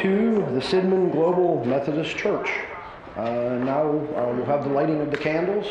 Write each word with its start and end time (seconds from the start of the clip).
to 0.00 0.36
the 0.54 0.60
Sidman 0.60 1.12
Global 1.12 1.62
Methodist 1.66 2.16
Church. 2.16 2.48
Uh, 3.16 3.58
now 3.64 3.82
uh, 3.82 4.32
we'll 4.34 4.46
have 4.46 4.64
the 4.64 4.70
lighting 4.70 4.98
of 5.02 5.10
the 5.10 5.16
candles. 5.16 5.66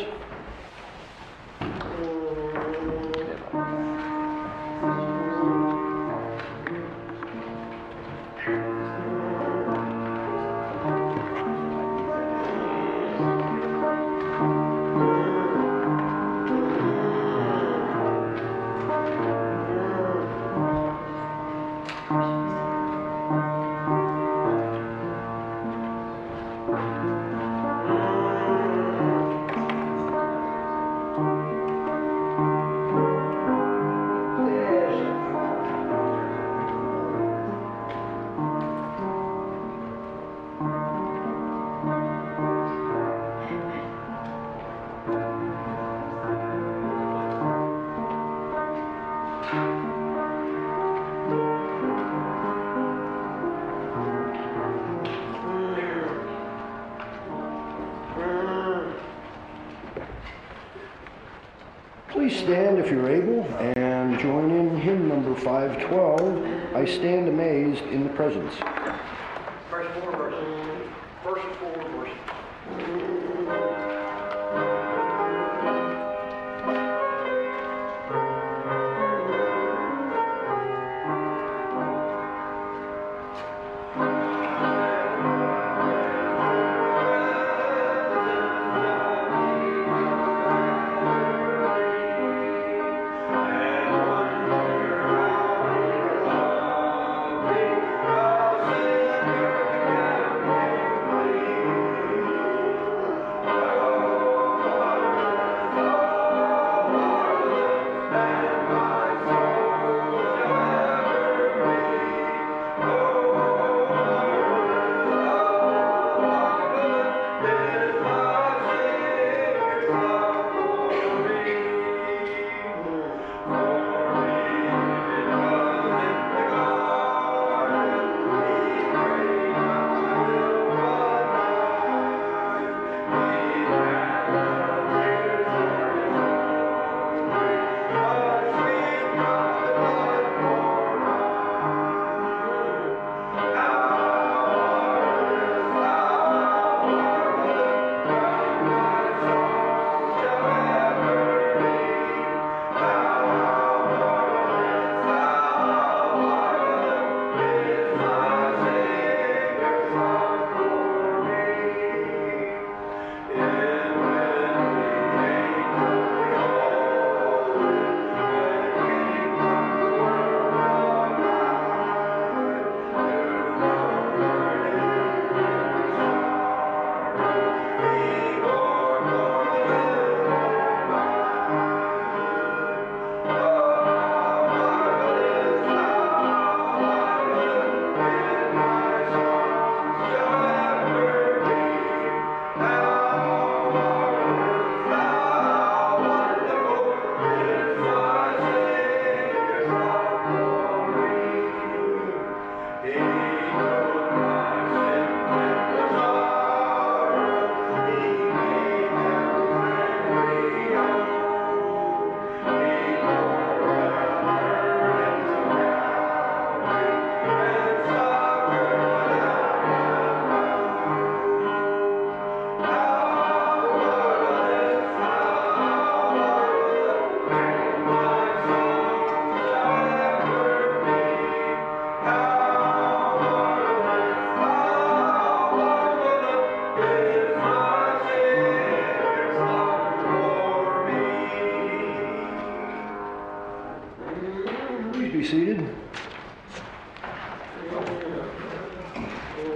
Please 62.20 62.38
stand 62.40 62.78
if 62.78 62.90
you're 62.90 63.10
able 63.10 63.42
and 63.60 64.18
join 64.18 64.50
in 64.50 64.76
hymn 64.76 65.08
number 65.08 65.34
512, 65.34 66.76
I 66.76 66.84
Stand 66.84 67.28
Amazed 67.28 67.82
in 67.84 68.04
the 68.04 68.10
Presence. 68.10 68.52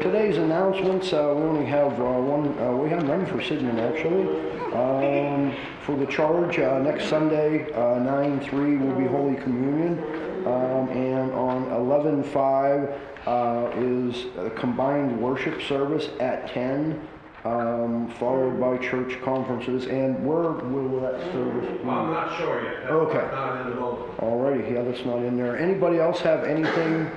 Today's 0.04 0.36
announcements, 0.36 1.14
uh, 1.14 1.32
we 1.34 1.42
only 1.44 1.64
have 1.64 1.98
uh, 1.98 2.04
one, 2.04 2.58
uh, 2.58 2.72
we 2.76 2.90
have 2.90 3.04
none 3.04 3.24
for 3.24 3.38
Sidman 3.38 3.78
actually. 3.80 4.28
Um, 4.74 5.54
For 5.86 5.96
the 5.96 6.04
charge, 6.04 6.58
uh, 6.58 6.78
next 6.80 7.08
Sunday, 7.08 7.72
uh, 7.72 7.98
9/3 8.00 8.78
will 8.80 8.94
be 8.98 9.06
Holy 9.06 9.36
Communion. 9.36 9.98
Um, 10.46 10.90
And 10.90 11.32
on 11.32 11.70
11/5 11.70 12.92
uh, 13.26 13.70
is 13.78 14.26
a 14.36 14.50
combined 14.50 15.18
worship 15.18 15.62
service 15.62 16.10
at 16.20 16.48
10, 16.48 17.00
um, 17.46 18.08
followed 18.20 18.60
by 18.60 18.76
church 18.76 19.22
conferences. 19.22 19.86
And 19.86 20.22
where 20.26 20.50
will 20.52 21.00
that 21.00 21.18
service 21.32 21.70
be? 21.82 21.88
I'm 21.88 22.12
not 22.12 22.36
sure 22.36 22.62
yet. 22.62 22.74
That's 22.82 22.92
Okay. 22.92 23.26
Not 23.32 23.60
in 23.62 23.70
the 23.70 23.80
moment. 23.80 24.18
Alrighty, 24.18 24.70
yeah, 24.70 24.82
that's 24.82 25.06
not 25.06 25.20
in 25.24 25.38
there. 25.38 25.56
Anybody 25.56 25.98
else 25.98 26.20
have 26.20 26.44
anything, 26.44 27.10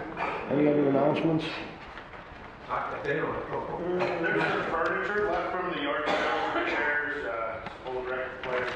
any 0.51 0.69
other 0.69 0.87
announcements? 0.87 1.43
They 3.03 3.15
don't 3.15 3.49
know. 3.49 3.97
There's 4.21 4.41
some 4.41 4.63
furniture 4.71 5.29
left 5.31 5.51
from 5.51 5.71
the 5.73 5.81
yard 5.81 6.03
sale, 6.05 6.65
chairs, 6.67 7.25
uh, 7.25 7.69
old 7.89 8.05
record 8.05 8.41
players, 8.43 8.71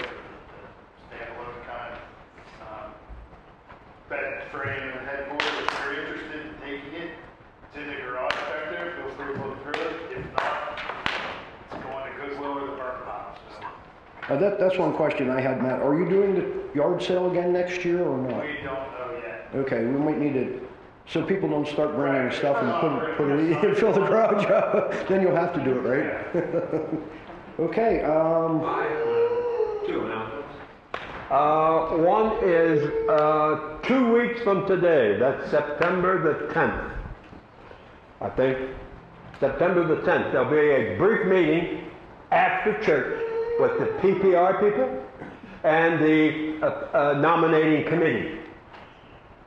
standalone 1.09 1.65
kind. 1.67 1.95
Um, 2.61 2.91
bed 4.09 4.43
frame 4.51 4.97
and 4.97 5.07
headboard, 5.07 5.41
if 5.41 5.79
you're 5.83 6.05
interested 6.05 6.45
in 6.45 6.53
taking 6.61 6.93
it, 6.93 7.11
to 7.73 7.79
the 7.79 8.01
garage 8.03 8.33
back 8.33 8.69
there, 8.71 8.93
feel 8.97 9.09
free 9.15 9.33
to 9.35 9.47
look 9.47 9.63
through 9.63 9.81
it. 9.81 10.17
If 10.17 10.25
not, 10.37 10.79
it's 11.71 11.83
going 11.83 12.11
to 12.11 12.19
Goodwill 12.19 12.59
or 12.59 12.65
the 12.67 12.75
burn 12.77 13.03
pile. 13.03 13.37
so. 13.59 14.33
Uh, 14.33 14.37
that, 14.37 14.59
that's 14.59 14.77
one 14.77 14.93
question 14.93 15.29
I 15.29 15.41
had, 15.41 15.61
Matt. 15.61 15.81
Are 15.81 15.97
you 15.97 16.07
doing 16.09 16.35
the 16.35 16.75
yard 16.77 17.01
sale 17.03 17.29
again 17.29 17.51
next 17.51 17.83
year 17.83 18.03
or 18.03 18.17
not? 18.17 18.43
We 18.43 18.53
don't 18.63 18.65
know 18.65 19.21
yet. 19.25 19.49
Okay, 19.55 19.83
we 19.85 19.99
might 19.99 20.19
need 20.19 20.33
to 20.35 20.70
so 21.11 21.21
people 21.23 21.49
don't 21.49 21.67
start 21.67 21.95
bringing 21.95 22.31
stuff 22.37 22.57
and 22.57 22.71
put, 22.79 23.17
put 23.17 23.31
it, 23.31 23.63
in- 23.63 23.75
fill 23.79 23.91
the 23.91 23.99
garage 23.99 24.45
up, 24.45 25.07
then 25.07 25.21
you'll 25.21 25.35
have 25.35 25.53
to 25.53 25.63
do 25.63 25.77
it, 25.77 25.81
right? 25.81 26.85
Okay, 27.59 28.01
um, 28.01 28.61
two 29.85 30.01
announcements. 30.05 30.47
Uh, 31.29 31.89
one 31.97 32.31
is, 32.43 32.81
uh, 33.07 33.77
two 33.83 34.11
weeks 34.13 34.41
from 34.41 34.65
today, 34.65 35.17
that's 35.19 35.51
September 35.51 36.47
the 36.47 36.51
tenth. 36.53 36.91
I 38.19 38.29
think, 38.29 38.57
September 39.39 39.85
the 39.85 40.01
tenth, 40.03 40.31
there'll 40.31 40.49
be 40.49 40.57
a 40.57 40.97
brief 40.97 41.27
meeting 41.27 41.91
after 42.31 42.81
church 42.81 43.21
with 43.59 43.77
the 43.77 43.85
PPR 44.01 44.59
people 44.59 45.03
and 45.63 46.03
the 46.03 46.65
uh, 46.65 46.65
uh, 46.97 47.13
nominating 47.19 47.85
committee. 47.87 48.40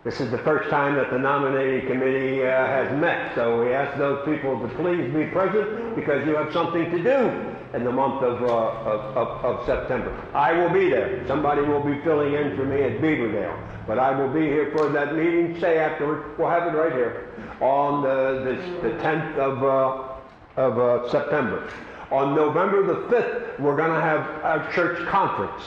This 0.04 0.20
is 0.20 0.30
the 0.30 0.38
first 0.38 0.68
time 0.68 0.96
that 0.96 1.11
the 1.11 1.18
nominating 1.18 1.88
committee 1.88 2.42
uh, 2.44 2.66
has 2.66 3.00
met, 3.00 3.34
so 3.34 3.64
we 3.64 3.73
ask 3.73 3.96
those 3.96 4.23
people 4.26 4.61
to 4.61 4.68
please 4.75 5.11
be 5.14 5.25
present 5.32 5.96
because 5.96 6.26
you 6.26 6.37
have 6.37 6.52
something 6.52 6.90
to 6.90 7.02
do 7.02 7.75
in 7.75 7.84
the 7.84 7.90
month 7.90 8.23
of, 8.23 8.42
uh, 8.42 8.46
of, 8.46 9.16
of, 9.16 9.44
of 9.46 9.66
September. 9.66 10.14
I 10.34 10.52
will 10.52 10.68
be 10.68 10.90
there. 10.90 11.26
Somebody 11.26 11.62
will 11.62 11.80
be 11.80 11.99
filling 12.02 12.34
in 12.34 12.54
for 12.54 12.66
me 12.66 12.82
at 12.82 13.00
Beaverdale, 13.00 13.58
but 13.87 13.99
I 13.99 14.11
will 14.11 14.28
be 14.28 14.42
here 14.42 14.70
for 14.76 14.90
that 14.90 15.16
meeting. 15.16 15.58
Say 15.58 15.78
afterward, 15.78 16.38
we'll 16.38 16.50
have 16.50 16.66
it 16.66 16.76
right 16.76 16.92
here 16.92 17.30
on 17.62 18.02
the, 18.02 18.61
the 18.87 18.94
10th 19.02 19.38
of, 19.38 19.64
uh, 19.64 20.61
of 20.61 20.78
uh, 20.78 21.11
September. 21.11 21.66
On 22.11 22.34
November 22.34 22.87
the 22.87 23.16
5th, 23.16 23.58
we're 23.58 23.76
going 23.76 23.90
to 23.90 24.02
have 24.02 24.20
a 24.20 24.70
church 24.75 25.08
conference 25.08 25.62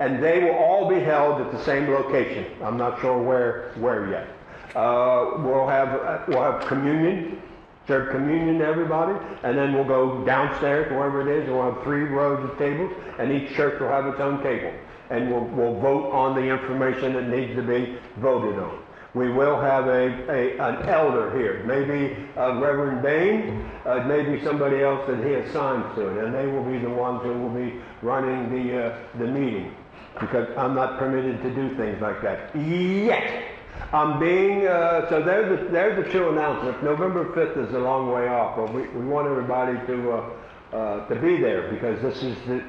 and 0.00 0.22
they 0.22 0.42
will 0.44 0.54
all 0.54 0.88
be 0.88 1.00
held 1.00 1.40
at 1.40 1.50
the 1.50 1.62
same 1.64 1.90
location. 1.90 2.46
I'm 2.62 2.76
not 2.76 3.00
sure 3.00 3.20
where 3.20 3.72
where 3.76 4.10
yet. 4.10 4.28
Uh, 4.74 5.38
we'll 5.38 5.66
have 5.66 5.88
uh, 5.88 6.24
we'll 6.28 6.42
have 6.42 6.66
communion, 6.66 7.40
serve 7.86 8.10
communion 8.10 8.58
to 8.58 8.66
everybody, 8.66 9.18
and 9.42 9.56
then 9.56 9.72
we'll 9.72 9.84
go 9.84 10.24
downstairs 10.24 10.90
wherever 10.92 11.20
it 11.22 11.28
is. 11.28 11.48
and 11.48 11.56
We'll 11.56 11.72
have 11.72 11.82
three 11.82 12.02
rows 12.04 12.48
of 12.48 12.56
tables, 12.58 12.92
and 13.18 13.32
each 13.32 13.54
church 13.54 13.80
will 13.80 13.88
have 13.88 14.06
its 14.06 14.20
own 14.20 14.42
table, 14.42 14.72
and 15.10 15.30
we'll 15.30 15.44
we'll 15.44 15.80
vote 15.80 16.12
on 16.12 16.34
the 16.34 16.48
information 16.48 17.14
that 17.14 17.28
needs 17.28 17.54
to 17.56 17.62
be 17.62 17.98
voted 18.18 18.58
on. 18.58 18.78
We 19.14 19.30
will 19.32 19.58
have 19.58 19.88
a, 19.88 20.30
a 20.30 20.58
an 20.58 20.88
elder 20.88 21.36
here, 21.36 21.64
maybe 21.64 22.14
uh, 22.36 22.60
Reverend 22.60 23.02
Bain, 23.02 23.68
uh, 23.84 24.04
maybe 24.06 24.44
somebody 24.44 24.82
else 24.82 25.04
that 25.08 25.26
he 25.26 25.32
assigns 25.32 25.92
to 25.96 26.06
it, 26.08 26.24
and 26.24 26.34
they 26.34 26.46
will 26.46 26.62
be 26.62 26.78
the 26.78 26.90
ones 26.90 27.22
who 27.22 27.32
will 27.32 27.48
be 27.48 27.80
running 28.02 28.50
the 28.52 28.84
uh, 28.84 28.98
the 29.18 29.26
meeting 29.26 29.74
because 30.20 30.48
I'm 30.56 30.74
not 30.74 30.98
permitted 30.98 31.42
to 31.42 31.54
do 31.54 31.76
things 31.76 32.00
like 32.00 32.22
that 32.22 32.54
yet. 32.56 33.44
I'm 33.92 34.18
being, 34.20 34.66
uh, 34.66 35.08
so 35.08 35.22
there's 35.22 35.58
the, 35.58 35.68
there's 35.70 36.04
the 36.04 36.10
two 36.12 36.28
announcements. 36.28 36.82
November 36.82 37.24
5th 37.26 37.68
is 37.68 37.74
a 37.74 37.78
long 37.78 38.10
way 38.12 38.28
off, 38.28 38.56
but 38.56 38.74
we, 38.74 38.82
we 38.88 39.06
want 39.06 39.26
everybody 39.26 39.78
to, 39.86 40.12
uh, 40.12 40.76
uh, 40.76 41.08
to 41.08 41.14
be 41.16 41.38
there 41.38 41.70
because 41.70 42.00
this 42.02 42.22
is 42.22 42.36
the, 42.46 42.62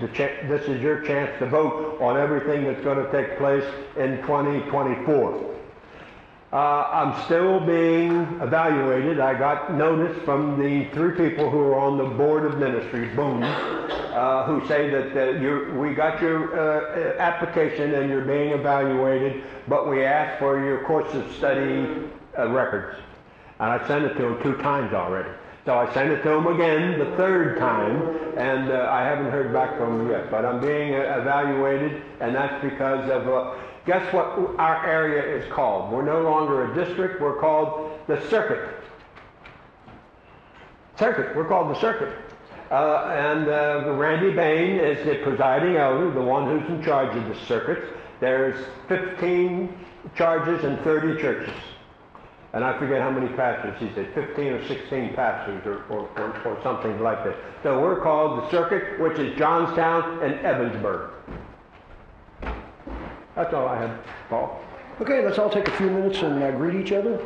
the 0.00 0.08
this 0.48 0.68
is 0.68 0.80
your 0.80 1.02
chance 1.02 1.30
to 1.40 1.46
vote 1.46 2.00
on 2.00 2.16
everything 2.16 2.64
that's 2.64 2.82
going 2.82 3.04
to 3.04 3.12
take 3.12 3.36
place 3.38 3.64
in 3.96 4.16
2024. 4.22 5.51
Uh, 6.52 6.86
I'm 6.92 7.24
still 7.24 7.60
being 7.60 8.12
evaluated. 8.42 9.20
I 9.20 9.32
got 9.38 9.72
notice 9.72 10.22
from 10.22 10.62
the 10.62 10.84
three 10.90 11.12
people 11.12 11.48
who 11.48 11.60
are 11.60 11.78
on 11.78 11.96
the 11.96 12.04
board 12.04 12.44
of 12.44 12.58
ministry, 12.58 13.08
boom, 13.16 13.42
uh, 13.42 14.44
who 14.44 14.60
say 14.68 14.90
that 14.90 15.16
uh, 15.16 15.74
we 15.78 15.94
got 15.94 16.20
your 16.20 16.52
uh, 16.52 17.16
application 17.16 17.94
and 17.94 18.10
you're 18.10 18.26
being 18.26 18.50
evaluated, 18.50 19.42
but 19.66 19.88
we 19.88 20.04
asked 20.04 20.38
for 20.40 20.62
your 20.62 20.84
course 20.84 21.14
of 21.14 21.32
study 21.36 21.88
uh, 22.38 22.50
records. 22.50 22.98
And 23.58 23.70
I 23.70 23.88
sent 23.88 24.04
it 24.04 24.12
to 24.16 24.22
them 24.22 24.42
two 24.42 24.56
times 24.58 24.92
already. 24.92 25.30
So 25.64 25.78
I 25.78 25.90
sent 25.94 26.10
it 26.10 26.22
to 26.24 26.28
them 26.28 26.48
again 26.48 26.98
the 26.98 27.16
third 27.16 27.56
time, 27.60 28.36
and 28.36 28.70
uh, 28.70 28.88
I 28.90 29.02
haven't 29.04 29.30
heard 29.30 29.54
back 29.54 29.78
from 29.78 29.96
them 29.96 30.10
yet. 30.10 30.30
But 30.30 30.44
I'm 30.44 30.60
being 30.60 30.92
evaluated, 30.92 32.02
and 32.20 32.34
that's 32.34 32.62
because 32.62 33.08
of, 33.08 33.26
guess 33.86 34.12
what 34.12 34.58
our 34.58 34.86
area 34.86 35.36
is 35.36 35.50
called? 35.52 35.92
We're 35.92 36.04
no 36.04 36.22
longer 36.22 36.72
a 36.72 36.74
district, 36.74 37.20
we're 37.20 37.40
called 37.40 37.98
the 38.06 38.20
circuit. 38.28 38.76
Circuit, 40.98 41.34
we're 41.34 41.48
called 41.48 41.74
the 41.74 41.80
circuit. 41.80 42.16
Uh, 42.70 43.04
and 43.14 43.48
uh, 43.48 43.92
Randy 43.94 44.32
Bain 44.32 44.78
is 44.78 45.04
the 45.04 45.16
presiding 45.22 45.76
elder, 45.76 46.10
the 46.10 46.22
one 46.22 46.46
who's 46.48 46.68
in 46.70 46.82
charge 46.82 47.14
of 47.16 47.28
the 47.28 47.34
circuits. 47.46 47.86
There's 48.20 48.66
15 48.88 49.72
charges 50.14 50.64
and 50.64 50.78
30 50.80 51.20
churches. 51.20 51.54
And 52.54 52.62
I 52.62 52.78
forget 52.78 53.00
how 53.00 53.10
many 53.10 53.28
pastors, 53.28 53.74
he 53.80 53.90
said 53.94 54.12
15 54.14 54.46
or 54.46 54.68
16 54.68 55.14
pastors 55.14 55.66
or, 55.66 55.84
or, 55.84 56.08
or, 56.18 56.42
or 56.44 56.62
something 56.62 57.00
like 57.00 57.24
that. 57.24 57.36
So 57.62 57.80
we're 57.80 58.00
called 58.00 58.38
the 58.38 58.50
circuit, 58.50 59.00
which 59.00 59.18
is 59.18 59.36
Johnstown 59.38 60.22
and 60.22 60.34
Ebensburg. 60.40 61.10
That's 63.34 63.54
all 63.54 63.66
I 63.66 63.78
had, 63.78 63.98
Paul. 64.28 64.62
okay, 65.00 65.24
let's 65.24 65.38
all 65.38 65.48
take 65.48 65.66
a 65.66 65.76
few 65.78 65.88
minutes 65.88 66.18
and 66.18 66.42
uh, 66.42 66.50
greet 66.52 66.74
each 66.74 66.92
other. 66.92 67.18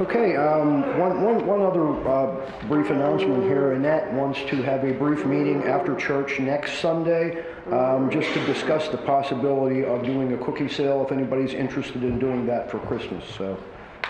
Okay, 0.00 0.34
um, 0.34 0.80
one, 0.98 1.22
one, 1.22 1.46
one 1.46 1.60
other 1.60 1.86
uh, 2.08 2.66
announcement 2.90 3.44
here. 3.44 3.72
Annette 3.72 4.12
wants 4.12 4.40
to 4.48 4.62
have 4.62 4.84
a 4.84 4.92
brief 4.92 5.24
meeting 5.24 5.62
after 5.64 5.96
church 5.96 6.38
next 6.38 6.80
Sunday, 6.80 7.44
um, 7.70 8.10
just 8.10 8.32
to 8.34 8.44
discuss 8.46 8.88
the 8.88 8.98
possibility 8.98 9.84
of 9.84 10.04
doing 10.04 10.32
a 10.32 10.38
cookie 10.38 10.68
sale 10.68 11.04
if 11.04 11.12
anybody's 11.12 11.54
interested 11.54 12.02
in 12.02 12.18
doing 12.18 12.46
that 12.46 12.70
for 12.70 12.78
Christmas. 12.80 13.24
So 13.36 13.58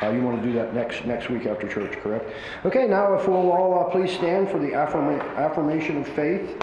uh, 0.02 0.10
you 0.10 0.22
want 0.22 0.42
to 0.42 0.46
do 0.46 0.52
that 0.54 0.74
next 0.74 1.04
next 1.04 1.28
week 1.28 1.46
after 1.46 1.68
church, 1.68 1.92
correct? 1.98 2.30
Okay, 2.64 2.86
now 2.86 3.14
if 3.14 3.28
we'll 3.28 3.52
all 3.52 3.78
uh, 3.78 3.90
please 3.90 4.12
stand 4.12 4.50
for 4.50 4.58
the 4.58 4.68
affirma- 4.68 5.36
affirmation 5.36 5.98
of 5.98 6.08
faith. 6.08 6.56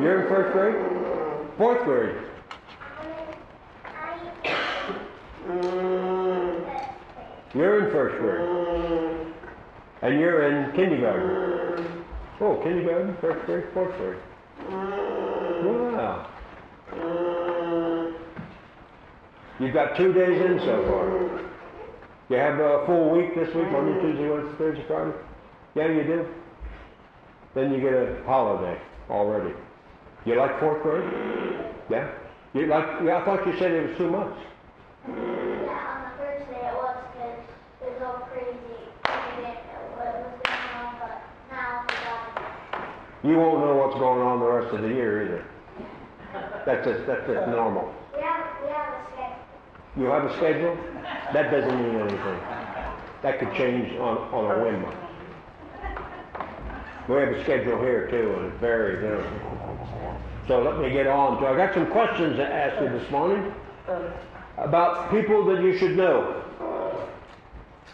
You're 0.00 0.22
in 0.22 0.28
first 0.28 0.52
grade? 0.52 0.76
Fourth 1.58 1.82
grade? 1.84 2.14
You're 7.52 7.84
in 7.84 7.90
first 7.90 8.16
grade. 8.20 9.34
And 10.02 10.20
you're 10.20 10.42
in 10.48 10.72
kindergarten. 10.76 11.69
Oh, 12.40 12.56
kindergarten, 12.62 13.16
first 13.20 13.44
grade, 13.46 13.64
fourth 13.74 13.94
grade. 13.98 14.16
Wow. 14.70 16.26
You've 19.58 19.74
got 19.74 19.94
two 19.96 20.12
days 20.14 20.40
in 20.40 20.58
so 20.60 20.82
far. 20.88 21.50
You 22.30 22.36
have 22.36 22.58
a 22.58 22.86
full 22.86 23.10
week 23.10 23.34
this 23.34 23.54
week, 23.54 23.70
Monday, 23.70 24.00
Tuesday, 24.00 24.28
Wednesday, 24.30 24.56
Thursday, 24.56 24.84
Friday? 24.86 25.12
Yeah, 25.74 25.88
you 25.88 26.02
do? 26.04 26.26
Then 27.54 27.72
you 27.74 27.80
get 27.80 27.92
a 27.92 28.22
holiday 28.24 28.80
already. 29.10 29.54
You 30.24 30.36
like 30.36 30.58
fourth 30.60 30.82
grade? 30.82 31.04
Yeah? 31.90 32.10
You 32.54 32.66
like, 32.66 32.86
yeah, 33.04 33.18
I 33.18 33.24
thought 33.24 33.46
you 33.46 33.56
said 33.58 33.72
it 33.72 33.88
was 33.90 33.98
two 33.98 34.10
months. 34.10 34.38
Yeah, 35.06 35.12
on 35.12 36.02
the 36.04 36.10
first 36.16 36.48
day 36.50 36.66
it 36.66 36.74
was 36.74 36.96
because 37.12 37.38
it 37.82 37.92
was 37.92 38.02
all 38.02 38.20
crazy. 38.32 38.56
We 38.56 39.42
didn't 39.42 39.60
know 39.66 39.82
what 39.96 40.14
was 40.24 40.40
going 40.46 40.70
on, 40.80 40.90
but 41.00 41.16
now 41.50 41.82
we 41.82 41.88
got 42.00 42.20
it. 42.26 42.42
You 43.22 43.36
won't 43.36 43.60
know 43.60 43.76
what's 43.76 43.98
going 43.98 44.20
on 44.20 44.40
the 44.40 44.46
rest 44.46 44.74
of 44.74 44.82
the 44.82 44.88
year 44.88 45.24
either. 45.24 45.44
That's 46.64 46.86
that's 47.06 47.26
just 47.26 47.48
normal. 47.48 47.92
We 48.14 48.22
have, 48.22 48.46
we 48.62 48.68
have 48.70 48.94
a 48.94 49.06
schedule. 49.12 49.36
You 49.96 50.04
have 50.06 50.24
a 50.24 50.36
schedule? 50.36 50.76
That 51.32 51.50
doesn't 51.50 51.76
mean 51.82 52.00
anything. 52.00 52.40
That 53.22 53.38
could 53.38 53.52
change 53.54 53.92
on, 53.98 54.16
on 54.32 54.58
a 54.58 54.64
whim. 54.64 54.84
We 57.08 57.16
have 57.16 57.28
a 57.34 57.42
schedule 57.42 57.78
here 57.82 58.08
too, 58.10 58.34
and 58.38 58.46
it 58.52 58.58
varies, 58.60 59.02
you. 59.02 59.24
So 60.46 60.62
let 60.62 60.78
me 60.78 60.90
get 60.90 61.06
on 61.06 61.40
to, 61.40 61.48
I 61.48 61.56
got 61.56 61.74
some 61.74 61.86
questions 61.88 62.36
to 62.36 62.46
ask 62.46 62.80
you 62.82 62.88
this 62.88 63.10
morning 63.10 63.52
about 64.56 65.10
people 65.10 65.44
that 65.46 65.62
you 65.62 65.76
should 65.76 65.96
know. 65.96 66.42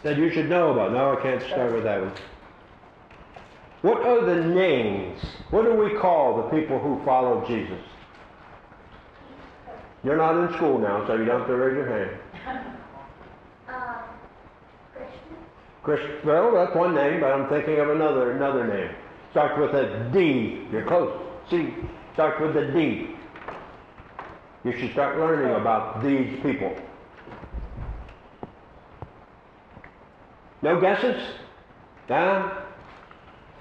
That 0.02 0.18
you 0.18 0.30
should 0.30 0.48
know 0.48 0.72
about. 0.72 0.92
No, 0.92 1.18
I 1.18 1.22
can't 1.22 1.42
start 1.42 1.72
with 1.72 1.84
that 1.84 2.00
one. 2.00 2.12
What 3.86 4.04
are 4.04 4.24
the 4.24 4.44
names? 4.48 5.22
What 5.50 5.62
do 5.62 5.72
we 5.74 5.96
call 6.00 6.38
the 6.38 6.58
people 6.58 6.80
who 6.80 7.00
follow 7.04 7.46
Jesus? 7.46 7.78
You're 10.02 10.16
not 10.16 10.36
in 10.44 10.52
school 10.56 10.80
now, 10.80 11.06
so 11.06 11.14
you 11.14 11.24
don't 11.24 11.38
have 11.38 11.46
to 11.46 11.54
raise 11.54 11.76
your 11.76 11.86
hand. 11.86 12.72
Um, 13.68 13.96
Christian. 15.82 16.18
Well, 16.24 16.52
that's 16.54 16.74
one 16.76 16.94
name, 16.94 17.20
but 17.20 17.32
I'm 17.32 17.48
thinking 17.48 17.80
of 17.80 17.90
another 17.90 18.30
another 18.30 18.64
name. 18.64 18.94
Starts 19.32 19.58
with 19.58 19.74
a 19.74 20.08
D. 20.12 20.66
You're 20.70 20.86
close. 20.86 21.20
C. 21.50 21.74
Starts 22.14 22.40
with 22.40 22.56
a 22.56 22.72
D. 22.72 23.10
You 24.64 24.78
should 24.78 24.92
start 24.92 25.18
learning 25.18 25.54
about 25.60 26.02
these 26.04 26.40
people. 26.42 26.76
No 30.62 30.80
guesses? 30.80 31.20
No? 32.08 32.65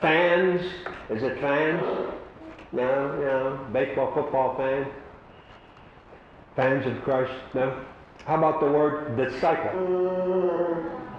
Fans? 0.05 0.61
Is 1.09 1.23
it 1.23 1.41
fans? 1.41 1.81
No, 2.71 3.17
no. 3.17 3.59
Baseball, 3.73 4.13
football 4.13 4.55
fans? 4.55 4.85
Fans 6.55 6.85
of 6.85 7.01
Christ? 7.03 7.33
No? 7.55 7.83
How 8.27 8.35
about 8.35 8.59
the 8.59 8.67
word 8.67 9.17
disciple? 9.17 9.71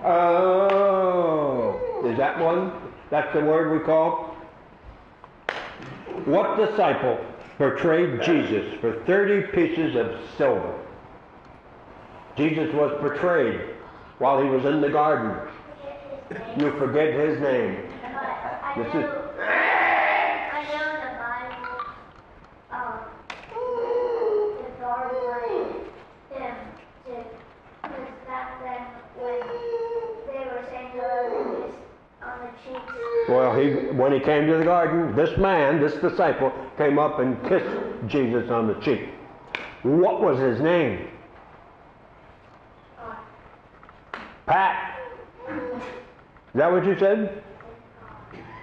Oh, 0.04 1.80
is 2.04 2.16
that 2.16 2.38
one? 2.38 2.72
That's 3.10 3.32
the 3.34 3.40
word 3.40 3.76
we 3.76 3.84
call? 3.84 4.36
What 6.24 6.56
disciple 6.56 7.18
portrayed 7.58 8.22
Jesus 8.22 8.72
for 8.80 9.02
30 9.04 9.48
pieces 9.48 9.96
of 9.96 10.16
silver? 10.38 10.78
Jesus 12.36 12.72
was 12.72 12.96
portrayed 13.00 13.62
while 14.18 14.40
he 14.40 14.48
was 14.48 14.64
in 14.64 14.80
the 14.80 14.90
garden. 14.90 15.36
You 16.56 16.70
forget 16.78 17.14
his 17.14 17.40
name. 17.40 17.85
The 18.76 18.84
cheeks. 18.84 19.08
Well, 33.30 33.58
he, 33.58 33.70
when 33.96 34.12
he 34.12 34.20
came 34.20 34.46
to 34.46 34.58
the 34.58 34.64
garden, 34.64 35.16
this 35.16 35.36
man, 35.38 35.80
this 35.80 35.94
disciple, 35.94 36.52
came 36.76 36.98
up 36.98 37.18
and 37.18 37.42
kissed 37.48 37.64
Jesus 38.08 38.50
on 38.50 38.68
the 38.68 38.74
cheek. 38.74 39.08
What 39.84 40.20
was 40.20 40.38
his 40.38 40.60
name? 40.60 41.08
Pat. 44.46 44.98
Is 45.48 45.52
that 46.54 46.70
what 46.70 46.84
you 46.84 46.98
said? 46.98 47.42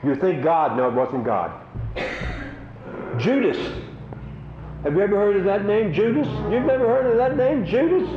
You 0.03 0.15
think 0.15 0.43
God? 0.43 0.77
No, 0.77 0.89
it 0.89 0.93
wasn't 0.93 1.23
God. 1.23 1.51
Judas. 3.17 3.57
Have 4.83 4.95
you 4.95 5.01
ever 5.01 5.15
heard 5.15 5.37
of 5.37 5.45
that 5.45 5.65
name, 5.65 5.93
Judas? 5.93 6.27
You've 6.51 6.65
never 6.65 6.87
heard 6.87 7.05
of 7.05 7.17
that 7.17 7.37
name, 7.37 7.65
Judas? 7.65 8.09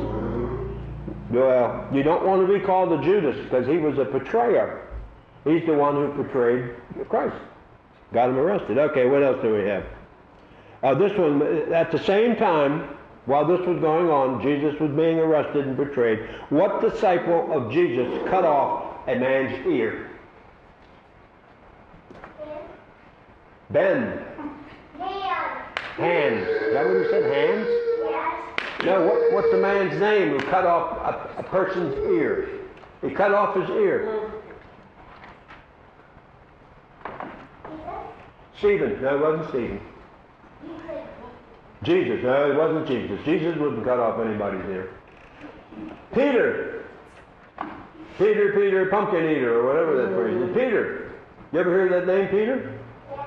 Well, 1.29 1.87
you 1.93 2.03
don't 2.03 2.25
want 2.25 2.45
to 2.45 2.53
be 2.53 2.59
called 2.59 2.91
a 2.91 3.01
Judas 3.01 3.37
because 3.43 3.65
he 3.67 3.77
was 3.77 3.97
a 3.97 4.05
betrayer. 4.05 4.87
He's 5.45 5.65
the 5.65 5.73
one 5.73 5.95
who 5.95 6.23
betrayed 6.23 6.75
Christ. 7.07 7.35
Got 8.13 8.29
him 8.29 8.37
arrested. 8.37 8.77
Okay, 8.77 9.05
what 9.05 9.23
else 9.23 9.41
do 9.41 9.53
we 9.53 9.63
have? 9.67 9.85
Uh, 10.83 10.93
this 10.93 11.17
one, 11.17 11.41
at 11.73 11.91
the 11.91 11.99
same 11.99 12.35
time, 12.35 12.89
while 13.25 13.45
this 13.45 13.65
was 13.65 13.79
going 13.79 14.09
on, 14.09 14.41
Jesus 14.41 14.79
was 14.79 14.91
being 14.91 15.19
arrested 15.19 15.67
and 15.67 15.75
betrayed. 15.75 16.19
What 16.49 16.81
disciple 16.81 17.51
of 17.51 17.71
Jesus 17.71 18.07
cut 18.29 18.45
off 18.45 19.07
a 19.07 19.15
man's 19.15 19.65
ear? 19.67 20.09
Ben. 23.69 24.23
Man, 24.97 25.63
Hands. 25.97 26.47
Is 26.47 26.73
that 26.73 26.85
what 26.87 26.97
he 26.97 27.09
said? 27.09 27.23
Hands? 27.31 27.67
yes, 27.67 28.85
No, 28.85 29.05
what, 29.05 29.33
what's 29.33 29.51
the 29.51 29.57
man's 29.57 29.99
name 29.99 30.29
who 30.29 30.39
cut 30.39 30.65
off 30.65 30.97
a, 30.97 31.39
a 31.39 31.43
person's 31.43 31.93
ear? 32.15 32.49
He 33.01 33.09
cut 33.11 33.33
off 33.33 33.55
his 33.55 33.69
ear. 33.69 34.05
Hmm. 34.09 34.37
Stephen. 38.59 39.01
No, 39.01 39.15
it 39.15 39.21
wasn't 39.21 39.49
Stephen. 39.49 39.81
Jesus. 41.83 42.23
No, 42.23 42.51
it 42.51 42.55
wasn't 42.55 42.87
Jesus. 42.87 43.23
Jesus 43.23 43.57
wouldn't 43.57 43.83
cut 43.85 43.99
off 43.99 44.19
anybody's 44.19 44.65
ear. 44.69 44.89
Peter. 46.13 46.85
Peter, 48.17 48.53
Peter, 48.53 48.87
pumpkin 48.87 49.23
eater, 49.25 49.59
or 49.59 49.67
whatever 49.67 49.95
that 50.01 50.15
phrase 50.15 50.49
is. 50.49 50.55
Peter. 50.55 51.11
You 51.51 51.59
ever 51.59 51.69
heard 51.69 51.91
that 51.91 52.07
name, 52.07 52.27
Peter? 52.29 52.79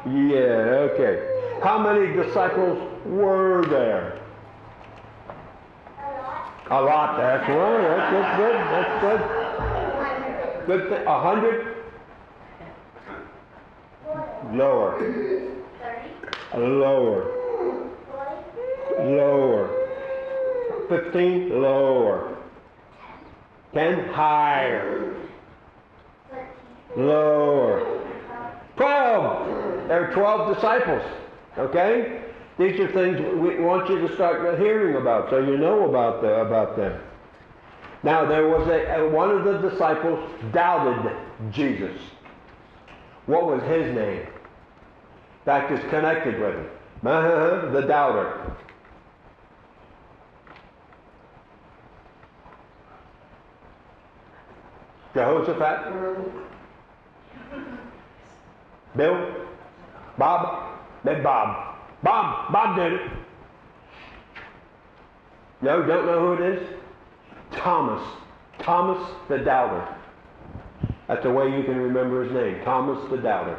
Yeah, 0.07 0.89
okay. 0.93 1.61
How 1.63 1.79
many 1.79 2.13
disciples 2.15 2.79
were 3.05 3.67
there? 3.69 4.19
A 5.99 6.03
lot. 6.03 6.71
A 6.71 6.81
lot, 6.81 7.17
that's 7.19 7.49
right. 7.49 7.83
That's, 7.83 8.13
that's 8.13 8.37
good. 8.39 8.55
That's 8.71 9.01
good. 9.03 9.41
Good 10.67 10.89
thing. 10.89 11.07
A 11.07 11.21
hundred? 11.21 11.77
Lower. 14.55 14.99
Lower. 16.57 17.25
Lower. 18.99 19.69
Fifteen? 20.89 21.61
Lower. 21.61 22.39
Ten? 23.75 24.09
Higher. 24.09 25.15
Lower. 26.97 28.00
Twelve. 28.81 29.89
There 29.89 30.09
are 30.09 30.15
twelve 30.15 30.55
disciples. 30.55 31.03
Okay? 31.59 32.23
These 32.59 32.81
are 32.81 32.91
things 32.93 33.21
we 33.37 33.63
want 33.63 33.91
you 33.91 34.07
to 34.09 34.15
start 34.15 34.59
hearing 34.59 34.97
about, 34.97 35.29
so 35.29 35.39
you 35.39 35.59
know 35.59 35.87
about 35.87 36.23
the, 36.23 36.29
about 36.41 36.77
them. 36.77 36.99
Now 38.03 38.25
there 38.25 38.49
was 38.49 38.67
a, 38.69 39.07
one 39.09 39.31
of 39.31 39.45
the 39.45 39.69
disciples 39.69 40.19
doubted 40.53 41.15
Jesus. 41.51 42.01
What 43.27 43.47
was 43.47 43.63
his 43.65 43.95
name? 43.95 44.27
Fact, 45.45 45.73
it's 45.73 45.85
connected 45.91 46.41
with 46.41 46.55
him. 46.55 46.67
Uh-huh, 47.05 47.71
the 47.73 47.83
doubter. 47.83 48.57
Jehoshaphat? 55.13 56.50
Bill? 58.97 59.35
Bob? 60.19 60.81
Then 61.05 61.23
Bob. 61.23 61.77
Bob! 62.03 62.53
Bob 62.53 62.77
did 62.77 62.93
it. 62.95 63.11
No, 65.63 65.83
don't 65.87 66.07
know 66.07 66.21
who 66.21 66.43
it 66.43 66.55
is? 66.55 66.69
Thomas. 67.53 68.03
Thomas 68.59 69.11
the 69.29 69.39
Doubter. 69.39 69.97
That's 71.09 71.23
the 71.23 71.31
way 71.31 71.47
you 71.57 71.65
can 71.65 71.77
remember 71.77 72.25
his 72.25 72.33
name. 72.33 72.65
Thomas 72.65 72.99
the 73.11 73.19
Doubter. 73.19 73.59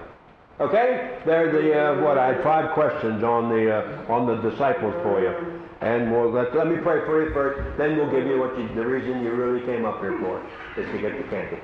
Okay? 0.60 1.20
They're 1.26 1.52
the, 1.52 1.74
uh, 1.74 2.02
what, 2.02 2.18
I 2.18 2.34
had 2.34 2.44
five 2.44 2.74
questions 2.74 3.24
on 3.24 3.50
the, 3.50 3.76
uh, 3.76 4.14
on 4.14 4.28
the 4.28 4.50
disciples 4.50 4.94
for 5.04 5.22
you. 5.22 5.62
And 5.82 6.12
we'll, 6.12 6.32
let, 6.32 6.56
let 6.56 6.68
me 6.68 6.78
pray 6.78 7.04
for 7.06 7.26
you 7.26 7.34
first, 7.34 7.78
then 7.78 7.98
we'll 7.98 8.12
give 8.12 8.28
you 8.28 8.40
what 8.40 8.58
you, 8.58 8.68
the 8.76 8.86
reason 8.86 9.24
you 9.24 9.32
really 9.32 9.66
came 9.66 9.86
up 9.86 10.00
here 10.00 10.18
for, 10.20 10.40
is 10.80 10.86
to 10.92 11.02
get 11.02 11.18
the 11.18 11.28
candy. 11.30 11.58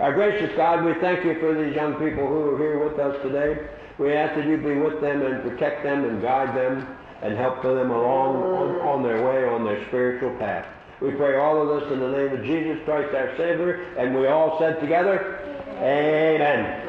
Our 0.00 0.12
gracious 0.12 0.56
God, 0.56 0.84
we 0.84 0.94
thank 1.00 1.24
you 1.24 1.40
for 1.40 1.52
these 1.54 1.74
young 1.74 1.94
people 1.94 2.28
who 2.28 2.54
are 2.54 2.58
here 2.58 2.88
with 2.88 3.00
us 3.00 3.20
today. 3.20 3.66
We 3.98 4.12
ask 4.12 4.36
that 4.36 4.46
you 4.46 4.56
be 4.56 4.76
with 4.76 5.00
them 5.00 5.22
and 5.22 5.42
protect 5.42 5.82
them 5.82 6.04
and 6.04 6.22
guide 6.22 6.56
them 6.56 6.86
and 7.20 7.36
help 7.36 7.62
them 7.62 7.90
along 7.90 8.36
on, 8.36 8.80
on 8.86 9.02
their 9.02 9.26
way, 9.26 9.44
on 9.48 9.64
their 9.64 9.84
spiritual 9.88 10.36
path. 10.36 10.66
We 11.00 11.10
pray 11.12 11.36
all 11.36 11.60
of 11.60 11.80
this 11.80 11.92
in 11.92 11.98
the 11.98 12.10
name 12.10 12.32
of 12.32 12.44
Jesus 12.44 12.78
Christ 12.84 13.12
our 13.12 13.36
Savior, 13.36 13.92
and 13.98 14.14
we 14.14 14.28
all 14.28 14.56
said 14.60 14.78
together, 14.80 15.40
Amen. 15.78 16.84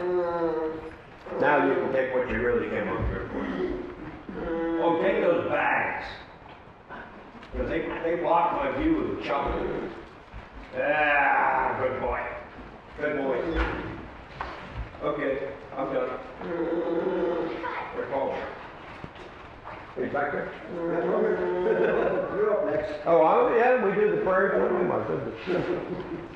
Now 1.41 1.65
you 1.65 1.73
can 1.73 1.91
take 1.91 2.13
what 2.13 2.29
you 2.29 2.37
really 2.41 2.69
came 2.69 2.89
up 2.89 3.05
here 3.07 3.27
for. 3.31 4.83
Oh, 4.83 5.01
take 5.01 5.21
those 5.21 5.49
bags. 5.49 6.05
Because 7.51 7.69
they, 7.69 7.81
they 8.03 8.21
block 8.21 8.53
my 8.53 8.79
view 8.79 8.99
of 8.99 9.17
the 9.17 9.23
chocolate. 9.23 9.91
Ah, 10.77 11.75
good 11.81 11.99
boy. 12.01 12.38
Good 12.99 13.15
boy. 13.15 13.37
Okay, 15.03 15.47
I'm 15.77 15.93
done. 15.93 16.09
We're 17.95 18.09
home. 18.11 18.37
Are 19.95 20.03
you 20.03 20.11
back 20.11 20.33
there? 20.33 20.51
You're 20.73 22.51
up 22.51 22.65
next. 22.65 22.91
Oh, 23.05 23.21
I, 23.21 23.57
yeah, 23.57 23.85
we 23.85 23.95
do 23.95 24.11
the 24.11 24.21
prayer. 24.21 24.67
Oh, 24.69 24.83
my 24.83 25.07
goodness. 25.07 26.35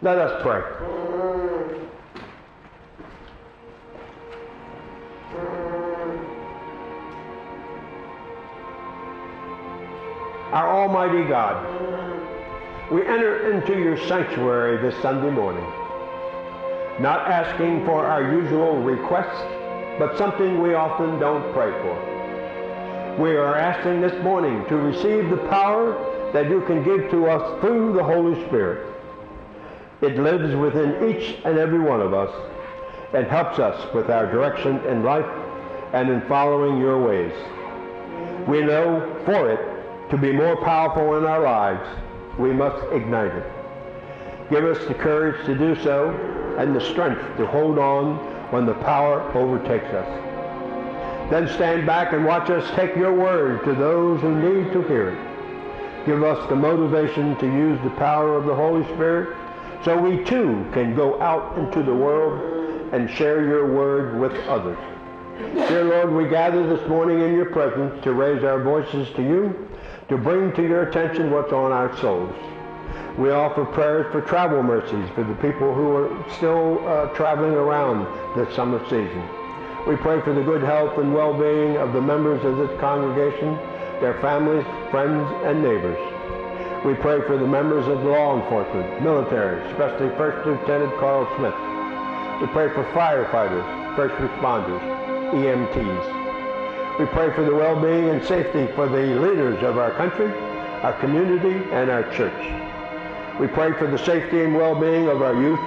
Let 0.00 0.16
us 0.16 0.40
pray. 0.42 0.62
Our 10.52 10.68
Almighty 10.68 11.28
God, 11.28 11.66
we 12.92 13.04
enter 13.06 13.50
into 13.50 13.76
your 13.76 13.98
sanctuary 14.06 14.80
this 14.80 14.94
Sunday 15.02 15.30
morning, 15.30 15.64
not 17.00 17.28
asking 17.28 17.84
for 17.84 18.06
our 18.06 18.22
usual 18.32 18.80
requests, 18.80 19.42
but 19.98 20.16
something 20.16 20.62
we 20.62 20.74
often 20.74 21.18
don't 21.18 21.52
pray 21.52 21.72
for. 21.82 23.18
We 23.20 23.30
are 23.30 23.56
asking 23.56 24.00
this 24.00 24.22
morning 24.22 24.64
to 24.68 24.76
receive 24.76 25.28
the 25.28 25.44
power 25.48 26.30
that 26.32 26.48
you 26.48 26.60
can 26.68 26.84
give 26.84 27.10
to 27.10 27.26
us 27.26 27.60
through 27.60 27.94
the 27.94 28.04
Holy 28.04 28.46
Spirit. 28.46 28.97
It 30.00 30.16
lives 30.16 30.54
within 30.54 31.10
each 31.10 31.38
and 31.44 31.58
every 31.58 31.80
one 31.80 32.00
of 32.00 32.14
us 32.14 32.30
and 33.12 33.26
helps 33.26 33.58
us 33.58 33.92
with 33.92 34.10
our 34.10 34.30
direction 34.30 34.78
in 34.86 35.02
life 35.02 35.26
and 35.92 36.08
in 36.08 36.20
following 36.28 36.78
your 36.78 37.02
ways. 37.02 37.32
We 38.46 38.62
know 38.62 39.20
for 39.24 39.50
it 39.50 40.10
to 40.10 40.16
be 40.16 40.32
more 40.32 40.56
powerful 40.64 41.16
in 41.16 41.24
our 41.24 41.42
lives, 41.42 41.86
we 42.38 42.52
must 42.52 42.80
ignite 42.92 43.32
it. 43.32 43.52
Give 44.50 44.64
us 44.64 44.86
the 44.86 44.94
courage 44.94 45.44
to 45.46 45.56
do 45.56 45.74
so 45.82 46.10
and 46.58 46.74
the 46.74 46.80
strength 46.80 47.20
to 47.36 47.46
hold 47.46 47.78
on 47.78 48.16
when 48.52 48.66
the 48.66 48.74
power 48.74 49.20
overtakes 49.36 49.92
us. 49.92 51.30
Then 51.30 51.48
stand 51.48 51.86
back 51.86 52.12
and 52.12 52.24
watch 52.24 52.48
us 52.50 52.70
take 52.76 52.94
your 52.96 53.12
word 53.12 53.64
to 53.64 53.74
those 53.74 54.20
who 54.20 54.34
need 54.34 54.72
to 54.72 54.82
hear 54.82 55.10
it. 55.10 56.06
Give 56.06 56.22
us 56.22 56.48
the 56.48 56.56
motivation 56.56 57.36
to 57.38 57.46
use 57.46 57.78
the 57.82 57.90
power 57.90 58.36
of 58.36 58.46
the 58.46 58.54
Holy 58.54 58.84
Spirit 58.94 59.36
so 59.84 59.96
we 60.00 60.24
too 60.24 60.66
can 60.72 60.94
go 60.94 61.20
out 61.20 61.56
into 61.58 61.82
the 61.82 61.94
world 61.94 62.92
and 62.92 63.08
share 63.10 63.44
your 63.46 63.72
word 63.72 64.18
with 64.18 64.32
others. 64.48 64.78
Dear 65.38 65.84
Lord, 65.84 66.12
we 66.14 66.28
gather 66.28 66.66
this 66.66 66.88
morning 66.88 67.20
in 67.20 67.34
your 67.34 67.50
presence 67.50 68.02
to 68.02 68.12
raise 68.12 68.42
our 68.42 68.60
voices 68.62 69.08
to 69.14 69.22
you, 69.22 69.68
to 70.08 70.16
bring 70.18 70.52
to 70.54 70.62
your 70.62 70.88
attention 70.88 71.30
what's 71.30 71.52
on 71.52 71.70
our 71.70 71.96
souls. 71.98 72.34
We 73.16 73.30
offer 73.30 73.64
prayers 73.64 74.10
for 74.10 74.20
travel 74.20 74.62
mercies 74.62 75.08
for 75.14 75.22
the 75.22 75.34
people 75.34 75.74
who 75.74 75.90
are 75.96 76.30
still 76.36 76.86
uh, 76.88 77.06
traveling 77.14 77.54
around 77.54 78.06
this 78.36 78.54
summer 78.54 78.80
season. 78.84 79.22
We 79.86 79.96
pray 79.96 80.20
for 80.22 80.32
the 80.34 80.42
good 80.42 80.62
health 80.62 80.98
and 80.98 81.14
well-being 81.14 81.76
of 81.76 81.92
the 81.92 82.00
members 82.00 82.44
of 82.44 82.56
this 82.56 82.80
congregation, 82.80 83.54
their 84.00 84.20
families, 84.20 84.66
friends, 84.90 85.26
and 85.44 85.62
neighbors. 85.62 86.17
We 86.84 86.94
pray 86.94 87.20
for 87.26 87.36
the 87.36 87.46
members 87.46 87.88
of 87.88 88.02
the 88.02 88.08
law 88.08 88.40
enforcement, 88.40 89.02
military, 89.02 89.60
especially 89.72 90.10
First 90.16 90.46
Lieutenant 90.46 90.96
Carl 91.00 91.26
Smith. 91.36 91.52
We 92.40 92.46
pray 92.54 92.72
for 92.72 92.84
firefighters, 92.94 93.96
first 93.96 94.14
responders, 94.14 94.80
EMTs. 95.34 97.00
We 97.00 97.06
pray 97.06 97.34
for 97.34 97.42
the 97.42 97.54
well-being 97.54 98.10
and 98.10 98.24
safety 98.24 98.68
for 98.76 98.88
the 98.88 99.20
leaders 99.20 99.60
of 99.64 99.76
our 99.76 99.90
country, 99.90 100.30
our 100.82 100.92
community, 101.00 101.68
and 101.72 101.90
our 101.90 102.04
church. 102.14 102.38
We 103.40 103.48
pray 103.48 103.72
for 103.72 103.88
the 103.88 103.98
safety 103.98 104.44
and 104.44 104.54
well-being 104.54 105.08
of 105.08 105.20
our 105.20 105.34
youth, 105.34 105.60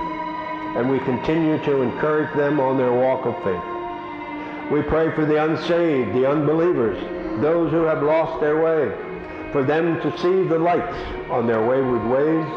and 0.78 0.90
we 0.90 1.00
continue 1.00 1.58
to 1.66 1.82
encourage 1.82 2.34
them 2.38 2.62
on 2.62 2.78
their 2.78 2.94
walk 2.94 3.26
of 3.26 3.36
faith. 3.44 4.72
We 4.72 4.82
pray 4.82 5.14
for 5.14 5.26
the 5.26 5.44
unsaved, 5.44 6.14
the 6.14 6.30
unbelievers, 6.30 6.98
those 7.42 7.70
who 7.72 7.84
have 7.84 8.02
lost 8.02 8.40
their 8.40 8.64
way, 8.64 9.11
for 9.52 9.64
them 9.64 10.00
to 10.02 10.18
see 10.18 10.48
the 10.48 10.58
lights 10.58 10.98
on 11.30 11.48
their 11.48 11.66
wayward 11.66 12.06
ways 12.10 12.48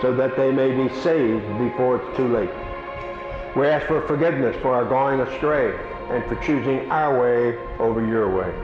so 0.00 0.14
that 0.14 0.36
they 0.36 0.52
may 0.52 0.70
be 0.70 0.88
saved 1.00 1.46
before 1.58 1.96
it's 1.96 2.16
too 2.16 2.28
late. 2.28 2.50
We 3.56 3.66
ask 3.66 3.86
for 3.86 4.06
forgiveness 4.06 4.56
for 4.62 4.74
our 4.74 4.84
going 4.84 5.20
astray 5.20 5.76
and 6.10 6.24
for 6.26 6.36
choosing 6.44 6.90
our 6.90 7.18
way 7.18 7.58
over 7.78 8.06
your 8.06 8.28
way. 8.34 8.54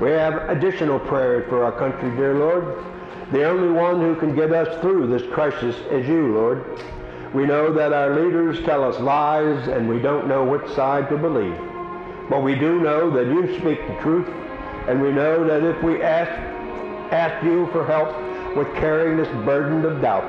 We 0.00 0.10
have 0.10 0.48
additional 0.50 0.98
prayers 0.98 1.48
for 1.48 1.64
our 1.64 1.72
country, 1.72 2.10
dear 2.16 2.34
Lord. 2.34 2.84
The 3.30 3.44
only 3.44 3.70
one 3.70 4.00
who 4.00 4.16
can 4.16 4.34
get 4.34 4.52
us 4.52 4.80
through 4.80 5.06
this 5.06 5.22
crisis 5.32 5.76
is 5.90 6.08
you, 6.08 6.34
Lord. 6.34 6.64
We 7.32 7.46
know 7.46 7.72
that 7.72 7.92
our 7.92 8.20
leaders 8.20 8.62
tell 8.64 8.84
us 8.84 8.98
lies 9.00 9.68
and 9.68 9.88
we 9.88 10.00
don't 10.00 10.26
know 10.26 10.44
which 10.44 10.68
side 10.72 11.08
to 11.10 11.16
believe. 11.16 11.56
But 12.28 12.42
we 12.42 12.54
do 12.54 12.80
know 12.80 13.10
that 13.10 13.26
you 13.26 13.58
speak 13.58 13.78
the 13.86 13.94
truth, 14.00 14.28
and 14.88 15.00
we 15.00 15.12
know 15.12 15.46
that 15.46 15.62
if 15.62 15.82
we 15.82 16.02
ask, 16.02 16.30
ask 17.12 17.44
you 17.44 17.68
for 17.72 17.86
help 17.86 18.08
with 18.56 18.66
carrying 18.76 19.16
this 19.16 19.28
burden 19.44 19.84
of 19.84 20.00
doubt, 20.00 20.28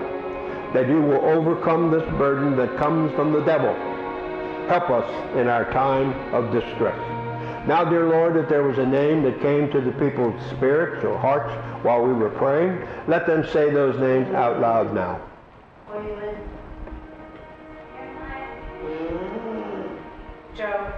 that 0.74 0.88
you 0.88 1.02
will 1.02 1.24
overcome 1.26 1.92
this 1.92 2.08
burden 2.18 2.56
that 2.58 2.78
comes 2.78 3.12
from 3.16 3.32
the 3.32 3.42
devil. 3.42 3.74
Help 4.68 4.90
us 4.90 5.38
in 5.38 5.48
our 5.48 5.72
time 5.72 6.12
of 6.34 6.52
distress. 6.52 6.98
Now, 7.68 7.86
dear 7.86 8.10
Lord, 8.10 8.36
if 8.36 8.50
there 8.50 8.64
was 8.64 8.78
a 8.78 8.86
name 8.86 9.24
that 9.24 9.40
came 9.40 9.72
to 9.72 9.80
the 9.80 9.92
people's 9.94 10.42
spirits 10.52 11.04
or 11.06 11.18
hearts 11.18 11.54
while 11.86 12.04
we 12.04 12.12
were 12.12 12.30
praying, 12.32 12.86
let 13.08 13.26
them 13.26 13.46
say 13.48 13.70
those 13.70 13.98
names 14.00 14.34
out 14.34 14.60
loud 14.60 14.94
now. 14.94 15.22
Joe. 20.56 20.94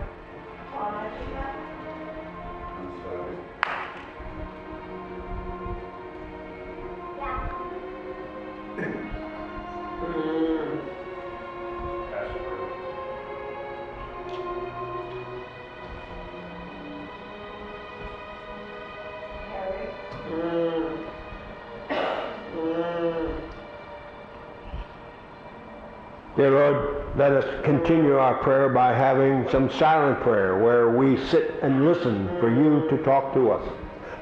Dear 26.36 26.52
Lord, 26.52 27.18
let 27.18 27.32
us 27.32 27.64
continue 27.64 28.18
our 28.18 28.36
prayer 28.36 28.68
by 28.68 28.94
having 28.94 29.50
some 29.50 29.72
silent 29.72 30.20
prayer 30.20 30.58
where 30.62 30.90
we 30.90 31.16
sit 31.28 31.56
and 31.62 31.86
listen 31.86 32.28
for 32.40 32.50
you 32.50 32.90
to 32.90 33.02
talk 33.06 33.34
to 33.34 33.52
us. 33.52 33.66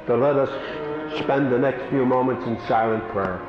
So 0.06 0.18
let 0.18 0.36
us 0.36 0.50
spend 1.20 1.52
the 1.52 1.58
next 1.58 1.90
few 1.90 2.06
moments 2.06 2.46
in 2.46 2.60
silent 2.68 3.08
prayer. 3.10 3.42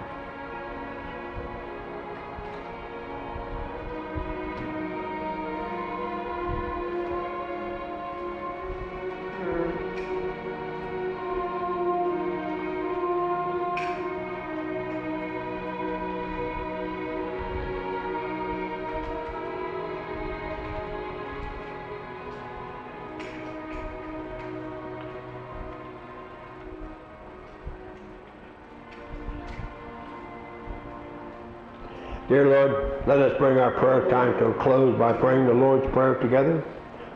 Lord, 33.41 33.57
let 33.57 33.63
us 33.63 33.79
bring 33.79 33.85
our 33.89 34.01
prayer 34.01 34.11
time 34.11 34.39
to 34.39 34.47
a 34.47 34.63
close 34.63 34.99
by 34.99 35.13
praying 35.13 35.47
the 35.47 35.55
Lord's 35.55 35.91
Prayer 35.93 36.15
together. 36.15 36.63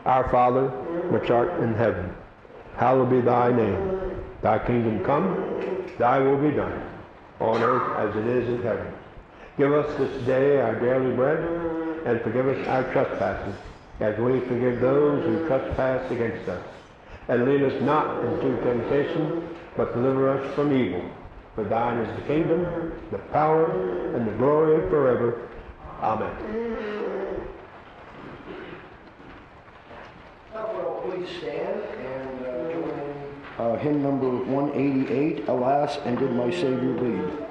Our 0.04 0.28
Father, 0.30 0.68
which 1.10 1.30
art 1.30 1.60
in 1.60 1.74
heaven, 1.74 2.14
hallowed 2.76 3.10
be 3.10 3.20
thy 3.20 3.52
name. 3.52 4.24
Thy 4.42 4.58
kingdom 4.58 5.04
come, 5.04 5.84
thy 5.98 6.18
will 6.18 6.38
be 6.38 6.56
done, 6.56 6.82
on 7.40 7.62
earth 7.62 7.96
as 7.98 8.16
it 8.16 8.26
is 8.26 8.48
in 8.48 8.62
heaven. 8.62 8.92
Give 9.56 9.72
us 9.72 9.96
this 9.98 10.24
day 10.24 10.60
our 10.60 10.78
daily 10.78 11.14
bread, 11.14 11.38
and 12.06 12.20
forgive 12.22 12.48
us 12.48 12.66
our 12.68 12.84
trespasses, 12.92 13.54
as 14.00 14.18
we 14.18 14.40
forgive 14.40 14.80
those 14.80 15.24
who 15.24 15.46
trespass 15.46 16.10
against 16.10 16.48
us. 16.48 16.64
And 17.28 17.44
lead 17.44 17.62
us 17.62 17.82
not 17.82 18.24
into 18.24 18.56
temptation, 18.62 19.48
but 19.76 19.92
deliver 19.92 20.30
us 20.30 20.54
from 20.54 20.72
evil. 20.72 21.02
For 21.54 21.64
thine 21.64 21.98
is 21.98 22.20
the 22.20 22.26
kingdom, 22.26 22.92
the 23.10 23.18
power, 23.32 24.14
and 24.16 24.26
the 24.26 24.32
glory 24.32 24.88
forever. 24.88 25.48
Amen. 26.00 26.30
Now, 30.54 31.02
please 31.04 31.28
stand 31.38 31.82
and 31.82 32.46
uh, 32.46 32.72
join 32.72 33.08
uh, 33.58 33.76
hymn 33.78 34.02
number 34.02 34.28
188, 34.28 35.48
Alas, 35.48 35.98
and 36.04 36.16
Did 36.16 36.32
My 36.32 36.50
Savior 36.50 36.94
Bleed? 36.94 37.47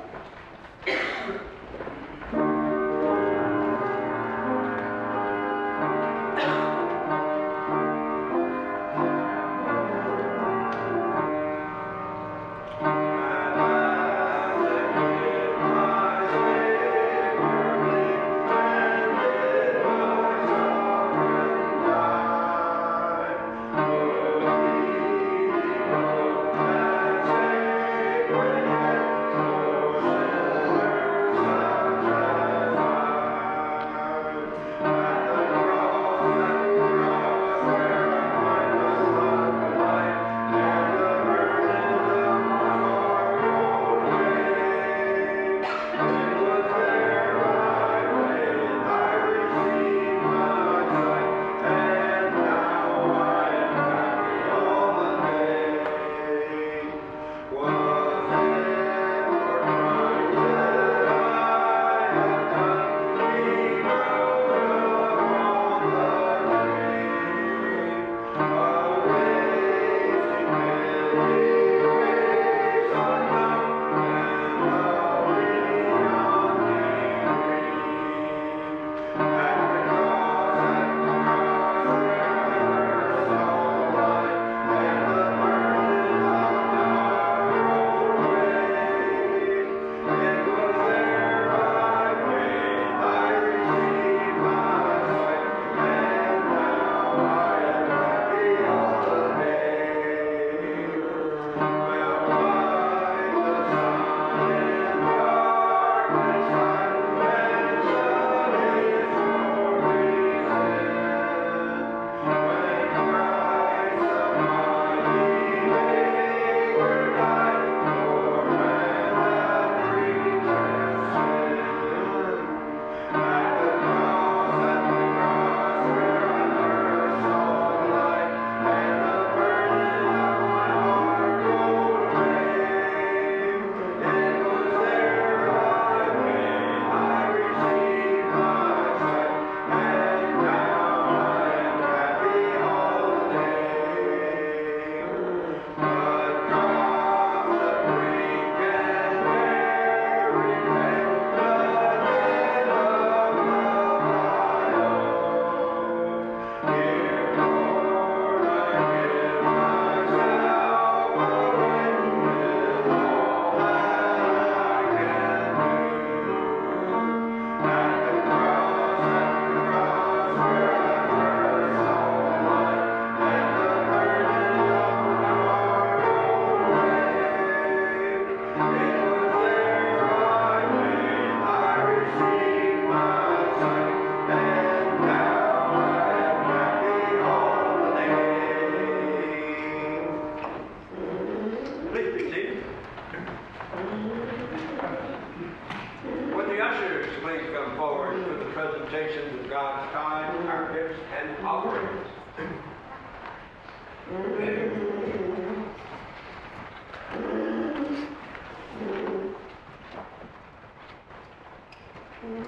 Thank 212.22 212.48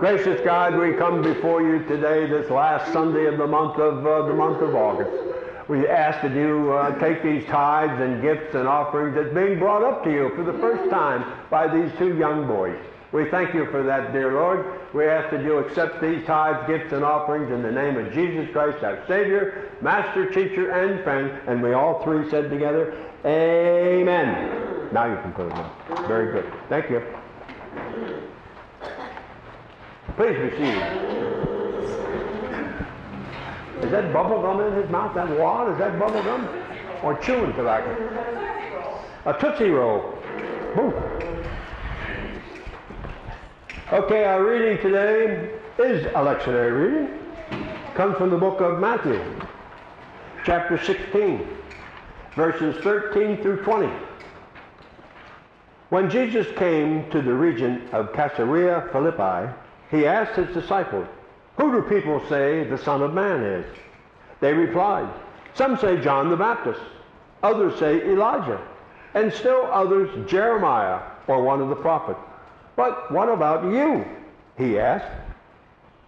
Gracious 0.00 0.40
God, 0.42 0.78
we 0.78 0.94
come 0.94 1.20
before 1.20 1.60
you 1.60 1.84
today, 1.84 2.24
this 2.24 2.48
last 2.48 2.90
Sunday 2.90 3.26
of 3.26 3.36
the 3.36 3.46
month 3.46 3.78
of 3.78 4.06
uh, 4.06 4.26
the 4.26 4.32
month 4.32 4.62
of 4.62 4.74
August. 4.74 5.10
We 5.68 5.86
ask 5.86 6.22
that 6.22 6.34
you 6.34 6.72
uh, 6.72 6.98
take 6.98 7.22
these 7.22 7.44
tithes 7.44 8.00
and 8.00 8.22
gifts 8.22 8.54
and 8.54 8.66
offerings 8.66 9.14
that's 9.14 9.34
being 9.34 9.58
brought 9.58 9.84
up 9.84 10.02
to 10.04 10.10
you 10.10 10.32
for 10.34 10.42
the 10.42 10.54
first 10.54 10.88
time 10.88 11.30
by 11.50 11.68
these 11.68 11.92
two 11.98 12.16
young 12.16 12.46
boys. 12.46 12.82
We 13.12 13.28
thank 13.28 13.52
you 13.52 13.66
for 13.70 13.82
that, 13.82 14.14
dear 14.14 14.32
Lord. 14.32 14.80
We 14.94 15.04
ask 15.04 15.30
that 15.32 15.44
you 15.44 15.58
accept 15.58 16.00
these 16.00 16.24
tithes, 16.24 16.66
gifts, 16.66 16.94
and 16.94 17.04
offerings 17.04 17.52
in 17.52 17.60
the 17.60 17.70
name 17.70 17.98
of 17.98 18.10
Jesus 18.14 18.50
Christ, 18.52 18.82
our 18.82 19.06
Savior, 19.06 19.70
Master, 19.82 20.30
Teacher, 20.30 20.70
and 20.70 21.04
Friend. 21.04 21.30
And 21.46 21.62
we 21.62 21.74
all 21.74 22.02
three 22.02 22.26
said 22.30 22.48
together, 22.48 22.96
Amen. 23.26 24.88
Now 24.94 25.04
you 25.04 25.20
can 25.20 25.32
put 25.34 25.50
them 25.50 25.58
on. 25.58 26.08
Very 26.08 26.32
good. 26.32 26.50
Thank 26.70 26.88
you. 26.88 27.02
Please 30.20 30.36
be 30.36 30.50
seated. 30.50 30.82
Is 33.82 33.90
that 33.90 34.12
bubble 34.12 34.42
gum 34.42 34.60
in 34.60 34.74
his 34.74 34.90
mouth? 34.90 35.14
That 35.14 35.30
wad? 35.38 35.72
Is 35.72 35.78
that 35.78 35.98
bubble 35.98 36.22
gum? 36.22 36.46
Or 37.02 37.16
chewing 37.16 37.54
tobacco? 37.54 37.96
A 39.24 39.32
Tootsie 39.40 39.70
Roll. 39.70 40.18
Boom. 40.76 40.92
Okay, 43.94 44.24
our 44.24 44.44
reading 44.44 44.76
today 44.82 45.54
is 45.78 46.04
a 46.04 46.20
lectionary 46.20 46.92
reading. 46.92 47.18
Comes 47.94 48.18
from 48.18 48.28
the 48.28 48.36
book 48.36 48.60
of 48.60 48.78
Matthew, 48.78 49.24
chapter 50.44 50.76
16, 50.84 51.48
verses 52.34 52.76
13 52.84 53.40
through 53.40 53.62
20. 53.62 53.90
When 55.88 56.10
Jesus 56.10 56.46
came 56.58 57.10
to 57.10 57.22
the 57.22 57.32
region 57.32 57.88
of 57.92 58.12
Caesarea 58.12 58.86
Philippi, 58.92 59.50
he 59.90 60.06
asked 60.06 60.36
his 60.36 60.54
disciples, 60.54 61.06
Who 61.56 61.72
do 61.72 61.88
people 61.88 62.22
say 62.28 62.64
the 62.64 62.78
Son 62.78 63.02
of 63.02 63.12
Man 63.12 63.42
is? 63.42 63.66
They 64.40 64.52
replied, 64.52 65.08
Some 65.54 65.78
say 65.78 66.00
John 66.00 66.30
the 66.30 66.36
Baptist, 66.36 66.80
others 67.42 67.78
say 67.78 68.00
Elijah, 68.10 68.60
and 69.14 69.32
still 69.32 69.68
others 69.72 70.08
Jeremiah 70.30 71.00
or 71.26 71.42
one 71.42 71.60
of 71.60 71.68
the 71.68 71.76
prophets. 71.76 72.20
But 72.76 73.10
what 73.12 73.28
about 73.28 73.64
you? 73.64 74.04
He 74.56 74.78
asked. 74.78 75.10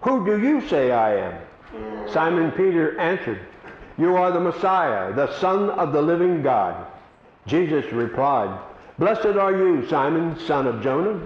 Who 0.02 0.24
do 0.24 0.40
you 0.40 0.66
say 0.68 0.90
I 0.92 1.16
am? 1.16 2.08
Simon 2.10 2.50
Peter 2.52 2.98
answered, 2.98 3.40
You 3.98 4.16
are 4.16 4.30
the 4.30 4.40
Messiah, 4.40 5.12
the 5.12 5.32
Son 5.38 5.70
of 5.70 5.92
the 5.92 6.02
living 6.02 6.42
God. 6.42 6.86
Jesus 7.46 7.90
replied, 7.92 8.58
Blessed 8.98 9.36
are 9.36 9.56
you, 9.56 9.88
Simon, 9.88 10.38
son 10.40 10.66
of 10.66 10.82
Jonah, 10.82 11.20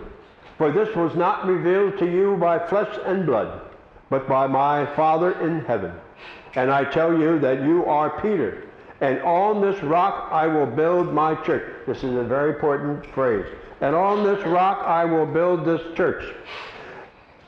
for 0.59 0.73
this 0.73 0.95
was 0.97 1.15
not 1.15 1.47
revealed 1.47 1.99
to 1.99 2.07
you 2.11 2.37
by 2.37 2.59
flesh 2.59 2.99
and 3.05 3.27
blood, 3.27 3.61
but 4.11 4.27
by 4.29 4.47
my 4.47 4.87
Father 4.95 5.33
in 5.47 5.65
heaven. 5.65 5.93
And 6.55 6.71
I 6.71 6.85
tell 6.85 7.19
you 7.19 7.39
that 7.41 7.63
you 7.63 7.85
are 7.85 8.21
Peter, 8.21 8.65
and 9.01 9.21
on 9.21 9.61
this 9.61 9.83
rock 9.83 10.33
I 10.33 10.47
will 10.47 10.67
build 10.67 11.13
my 11.13 11.35
church. 11.35 11.71
This 11.87 11.99
is 11.99 12.15
a 12.15 12.25
very 12.25 12.55
important 12.55 13.05
phrase. 13.13 13.47
And 13.81 13.95
on 13.95 14.25
this 14.25 14.45
rock 14.47 14.79
I 14.87 15.05
will 15.05 15.27
build 15.27 15.67
this 15.67 15.83
church. 15.97 16.35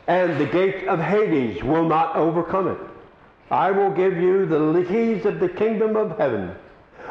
And 0.06 0.38
the 0.38 0.46
gates 0.46 0.86
of 0.88 1.00
Hades 1.00 1.62
will 1.62 1.86
not 1.86 2.16
overcome 2.16 2.68
it. 2.68 2.78
I 3.50 3.70
will 3.70 3.90
give 3.90 4.16
you 4.18 4.44
the 4.44 4.84
keys 4.86 5.24
of 5.24 5.40
the 5.40 5.48
kingdom 5.48 5.96
of 5.96 6.18
heaven. 6.18 6.54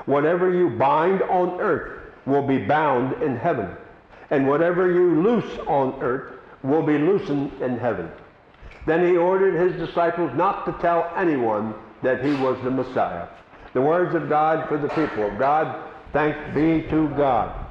Whatever 0.05 0.53
you 0.53 0.69
bind 0.69 1.23
on 1.23 1.59
earth 1.59 1.99
will 2.27 2.45
be 2.45 2.59
bound 2.59 3.21
in 3.23 3.35
heaven. 3.35 3.75
And 4.29 4.47
whatever 4.47 4.91
you 4.91 5.21
loose 5.21 5.59
on 5.67 6.01
earth 6.01 6.33
will 6.63 6.83
be 6.83 6.97
loosened 6.97 7.61
in 7.61 7.77
heaven. 7.77 8.11
Then 8.85 9.05
he 9.05 9.17
ordered 9.17 9.55
his 9.55 9.87
disciples 9.87 10.31
not 10.35 10.65
to 10.65 10.73
tell 10.81 11.11
anyone 11.15 11.73
that 12.03 12.23
he 12.23 12.33
was 12.35 12.57
the 12.63 12.71
Messiah. 12.71 13.27
The 13.73 13.81
words 13.81 14.15
of 14.15 14.29
God 14.29 14.67
for 14.67 14.77
the 14.77 14.89
people 14.89 15.29
God. 15.37 15.83
Thanks 16.13 16.39
be 16.55 16.83
to 16.89 17.09
God. 17.09 17.65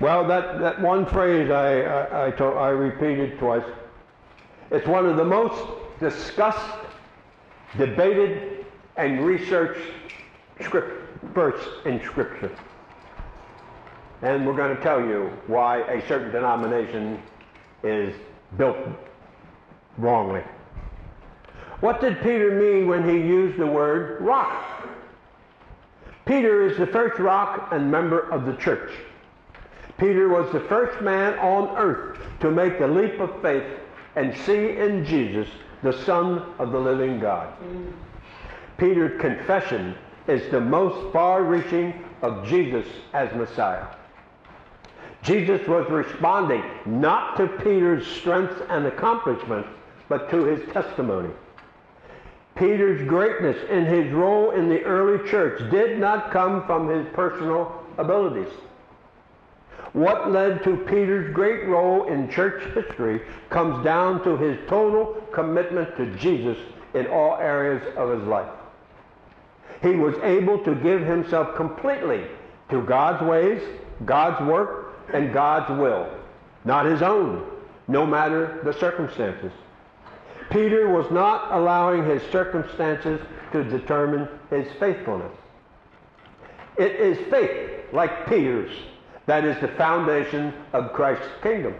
Well, 0.00 0.26
that, 0.26 0.58
that 0.58 0.80
one 0.80 1.06
phrase 1.06 1.48
I, 1.48 1.82
I, 1.82 2.26
I, 2.26 2.30
told, 2.32 2.56
I 2.56 2.70
repeated 2.70 3.38
twice. 3.38 3.62
It's 4.72 4.86
one 4.86 5.06
of 5.06 5.16
the 5.16 5.24
most 5.24 5.64
discussed, 6.00 6.76
debated, 7.78 8.66
and 8.96 9.24
researched 9.24 9.92
script, 10.60 11.01
verse 11.22 11.62
in 11.84 12.02
Scripture. 12.02 12.50
And 14.22 14.46
we're 14.46 14.56
going 14.56 14.76
to 14.76 14.82
tell 14.82 15.00
you 15.00 15.30
why 15.46 15.80
a 15.82 16.06
certain 16.06 16.30
denomination 16.30 17.20
is 17.82 18.14
built 18.56 18.76
wrongly. 19.98 20.42
What 21.80 22.00
did 22.00 22.22
Peter 22.22 22.52
mean 22.52 22.86
when 22.86 23.08
he 23.08 23.16
used 23.16 23.58
the 23.58 23.66
word 23.66 24.20
rock? 24.20 24.64
Peter 26.24 26.64
is 26.64 26.78
the 26.78 26.86
first 26.86 27.18
rock 27.18 27.68
and 27.72 27.90
member 27.90 28.30
of 28.30 28.46
the 28.46 28.54
church. 28.54 28.92
Peter 29.98 30.28
was 30.28 30.50
the 30.52 30.60
first 30.60 31.02
man 31.02 31.36
on 31.40 31.76
earth 31.76 32.18
to 32.40 32.50
make 32.50 32.78
the 32.78 32.86
leap 32.86 33.18
of 33.18 33.42
faith 33.42 33.64
and 34.14 34.36
see 34.38 34.76
in 34.76 35.04
Jesus 35.04 35.48
the 35.82 35.92
Son 36.04 36.54
of 36.58 36.70
the 36.70 36.78
living 36.78 37.18
God. 37.18 37.52
Mm. 37.60 37.92
Peter's 38.78 39.20
confession 39.20 39.96
is 40.28 40.50
the 40.50 40.60
most 40.60 41.12
far-reaching 41.12 42.04
of 42.22 42.46
Jesus 42.46 42.86
as 43.12 43.34
Messiah. 43.34 43.86
Jesus 45.22 45.66
was 45.68 45.88
responding 45.90 46.62
not 46.84 47.36
to 47.36 47.46
Peter's 47.46 48.06
strength 48.06 48.60
and 48.68 48.86
accomplishments, 48.86 49.68
but 50.08 50.30
to 50.30 50.44
his 50.44 50.72
testimony. 50.72 51.30
Peter's 52.56 53.06
greatness 53.08 53.56
in 53.70 53.86
his 53.86 54.12
role 54.12 54.50
in 54.50 54.68
the 54.68 54.82
early 54.82 55.28
church 55.28 55.70
did 55.70 55.98
not 55.98 56.30
come 56.32 56.66
from 56.66 56.88
his 56.88 57.06
personal 57.14 57.84
abilities. 57.98 58.52
What 59.92 60.30
led 60.30 60.64
to 60.64 60.76
Peter's 60.76 61.34
great 61.34 61.66
role 61.66 62.08
in 62.08 62.30
church 62.30 62.62
history 62.74 63.22
comes 63.50 63.84
down 63.84 64.24
to 64.24 64.36
his 64.36 64.58
total 64.68 65.14
commitment 65.32 65.96
to 65.96 66.14
Jesus 66.16 66.58
in 66.94 67.06
all 67.06 67.36
areas 67.36 67.82
of 67.96 68.10
his 68.10 68.26
life. 68.26 68.48
He 69.82 69.96
was 69.96 70.14
able 70.22 70.58
to 70.64 70.74
give 70.76 71.02
himself 71.02 71.56
completely 71.56 72.24
to 72.70 72.82
God's 72.82 73.22
ways, 73.22 73.60
God's 74.04 74.46
work, 74.46 74.94
and 75.12 75.32
God's 75.32 75.68
will, 75.78 76.08
not 76.64 76.86
his 76.86 77.02
own, 77.02 77.44
no 77.88 78.06
matter 78.06 78.60
the 78.64 78.72
circumstances. 78.72 79.52
Peter 80.50 80.88
was 80.88 81.10
not 81.10 81.52
allowing 81.52 82.04
his 82.04 82.22
circumstances 82.30 83.20
to 83.52 83.64
determine 83.64 84.28
his 84.50 84.66
faithfulness. 84.78 85.32
It 86.78 86.92
is 86.92 87.18
faith, 87.30 87.92
like 87.92 88.26
Peter's, 88.26 88.70
that 89.26 89.44
is 89.44 89.60
the 89.60 89.68
foundation 89.68 90.54
of 90.72 90.92
Christ's 90.92 91.28
kingdom. 91.42 91.74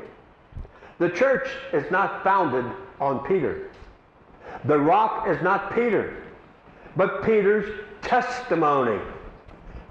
The 0.98 1.10
church 1.10 1.48
is 1.72 1.90
not 1.90 2.22
founded 2.24 2.64
on 3.00 3.20
Peter. 3.26 3.70
The 4.64 4.78
rock 4.78 5.28
is 5.28 5.40
not 5.42 5.74
Peter, 5.74 6.22
but 6.96 7.24
Peter's 7.24 7.80
testimony. 8.02 9.00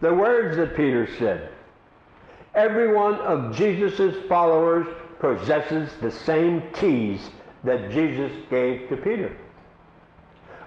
The 0.02 0.14
words 0.14 0.58
that 0.58 0.76
Peter 0.76 1.08
said. 1.18 1.50
Every 2.54 2.94
one 2.94 3.16
of 3.16 3.56
Jesus' 3.56 4.16
followers 4.28 4.88
possesses 5.20 5.92
the 6.02 6.12
same 6.12 6.64
keys 6.74 7.30
that 7.64 7.92
Jesus 7.92 8.32
gave 8.50 8.90
to 8.90 8.98
Peter. 8.98 9.38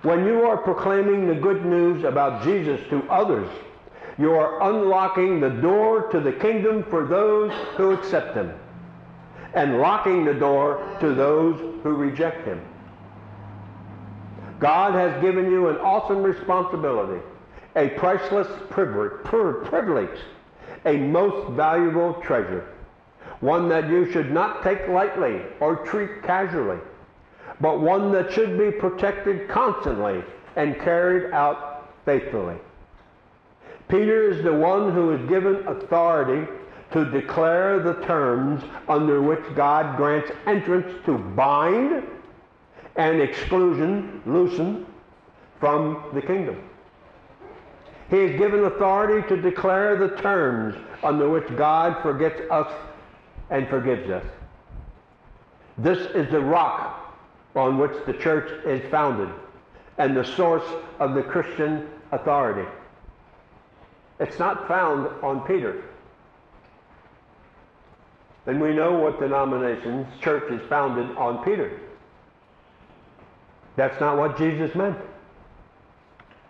When 0.03 0.25
you 0.25 0.43
are 0.43 0.57
proclaiming 0.57 1.27
the 1.27 1.35
good 1.35 1.65
news 1.65 2.05
about 2.05 2.45
Jesus 2.45 2.81
to 2.91 3.03
others, 3.11 3.49
you 4.19 4.33
are 4.33 4.63
unlocking 4.71 5.41
the 5.41 5.51
door 5.51 6.09
to 6.13 6.21
the 6.21 6.33
kingdom 6.33 6.85
for 6.85 7.07
those 7.07 7.53
who 7.77 7.91
accept 7.91 8.37
him 8.37 8.53
and 9.55 9.79
locking 9.79 10.25
the 10.25 10.35
door 10.35 10.97
to 11.01 11.15
those 11.15 11.59
who 11.83 11.95
reject 11.95 12.47
him. 12.47 12.61
God 14.61 14.95
has 14.95 15.21
given 15.23 15.51
you 15.51 15.69
an 15.69 15.77
awesome 15.77 16.23
responsibility, 16.23 17.21
a 17.77 17.89
priceless 17.91 18.49
privilege, 18.71 20.19
a 20.85 20.97
most 20.97 21.51
valuable 21.53 22.15
treasure, 22.23 22.69
one 23.41 23.69
that 23.69 23.89
you 23.89 24.11
should 24.13 24.31
not 24.31 24.63
take 24.63 24.87
lightly 24.89 25.41
or 25.61 25.77
treat 25.87 26.23
casually, 26.23 26.79
but 27.61 27.81
one 27.81 28.13
that 28.13 28.33
should 28.33 28.59
be 28.59 28.71
protected 28.71 29.49
constantly 29.49 30.23
and 30.57 30.79
carried 30.81 31.33
out 31.33 31.93
faithfully. 32.05 32.57
Peter 33.89 34.31
is 34.31 34.43
the 34.43 34.53
one 34.53 34.93
who 34.93 35.11
is 35.11 35.29
given 35.29 35.67
authority 35.67 36.47
to 36.93 37.05
declare 37.11 37.81
the 37.81 37.95
terms 38.05 38.63
under 38.89 39.21
which 39.21 39.43
God 39.57 39.97
grants 39.97 40.31
entrance 40.47 41.05
to 41.07 41.19
bind 41.19 42.05
and 42.97 43.21
exclusion, 43.21 44.23
loosen, 44.25 44.87
from 45.59 46.05
the 46.15 46.23
kingdom. 46.23 46.63
He 48.11 48.19
is 48.19 48.39
given 48.39 48.65
authority 48.65 49.27
to 49.29 49.41
declare 49.41 49.97
the 49.97 50.17
terms 50.17 50.77
under 51.03 51.29
which 51.29 51.47
God 51.57 52.01
forgets 52.03 52.41
us 52.51 52.73
and 53.51 53.69
forgives 53.69 54.11
us. 54.11 54.25
This 55.79 55.99
is 56.15 56.31
the 56.31 56.41
rock 56.41 57.17
on 57.57 57.79
which 57.79 57.93
the 58.07 58.13
church 58.13 58.51
is 58.65 58.83
founded 58.91 59.29
and 59.99 60.17
the 60.17 60.25
source 60.25 60.65
of 60.99 61.15
the 61.15 61.23
Christian 61.23 61.89
authority. 62.13 62.69
It's 64.21 64.39
not 64.39 64.69
found 64.69 65.09
on 65.23 65.41
Peter. 65.47 65.83
And 68.47 68.61
we 68.61 68.75
know 68.75 68.99
what 68.99 69.19
denominations, 69.19 70.07
church 70.21 70.51
is 70.53 70.61
founded 70.69 71.17
on 71.17 71.43
Peter. 71.45 71.81
That's 73.77 73.99
not 74.01 74.19
what 74.19 74.37
Jesus 74.37 74.75
meant. 74.75 74.99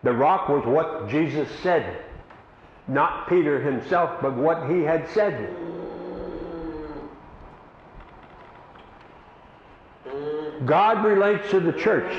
The 0.04 0.12
rock 0.12 0.50
was 0.50 0.64
what 0.66 1.08
Jesus 1.08 1.48
said, 1.62 1.96
not 2.86 3.26
Peter 3.26 3.58
himself, 3.58 4.20
but 4.20 4.34
what 4.34 4.70
he 4.70 4.82
had 4.82 5.08
said. 5.08 5.48
God 10.66 11.04
relates 11.04 11.50
to 11.50 11.60
the 11.60 11.72
church 11.72 12.12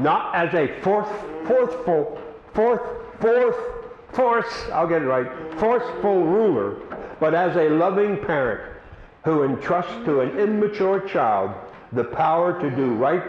not 0.00 0.34
as 0.34 0.52
a 0.54 0.80
forth, 0.80 1.08
forthful, 1.46 2.20
forth, 2.54 2.82
fourth, 3.20 3.56
force, 4.12 4.52
I'll 4.72 4.88
get 4.88 5.02
it 5.02 5.06
right, 5.06 5.30
forceful 5.60 6.24
ruler, 6.24 6.76
but 7.20 7.34
as 7.34 7.56
a 7.56 7.68
loving 7.68 8.18
parent 8.18 8.78
who 9.24 9.44
entrusts 9.44 10.04
to 10.06 10.20
an 10.20 10.38
immature 10.38 11.00
child 11.00 11.54
the 11.92 12.04
power 12.04 12.60
to 12.60 12.70
do 12.74 12.94
right 12.94 13.22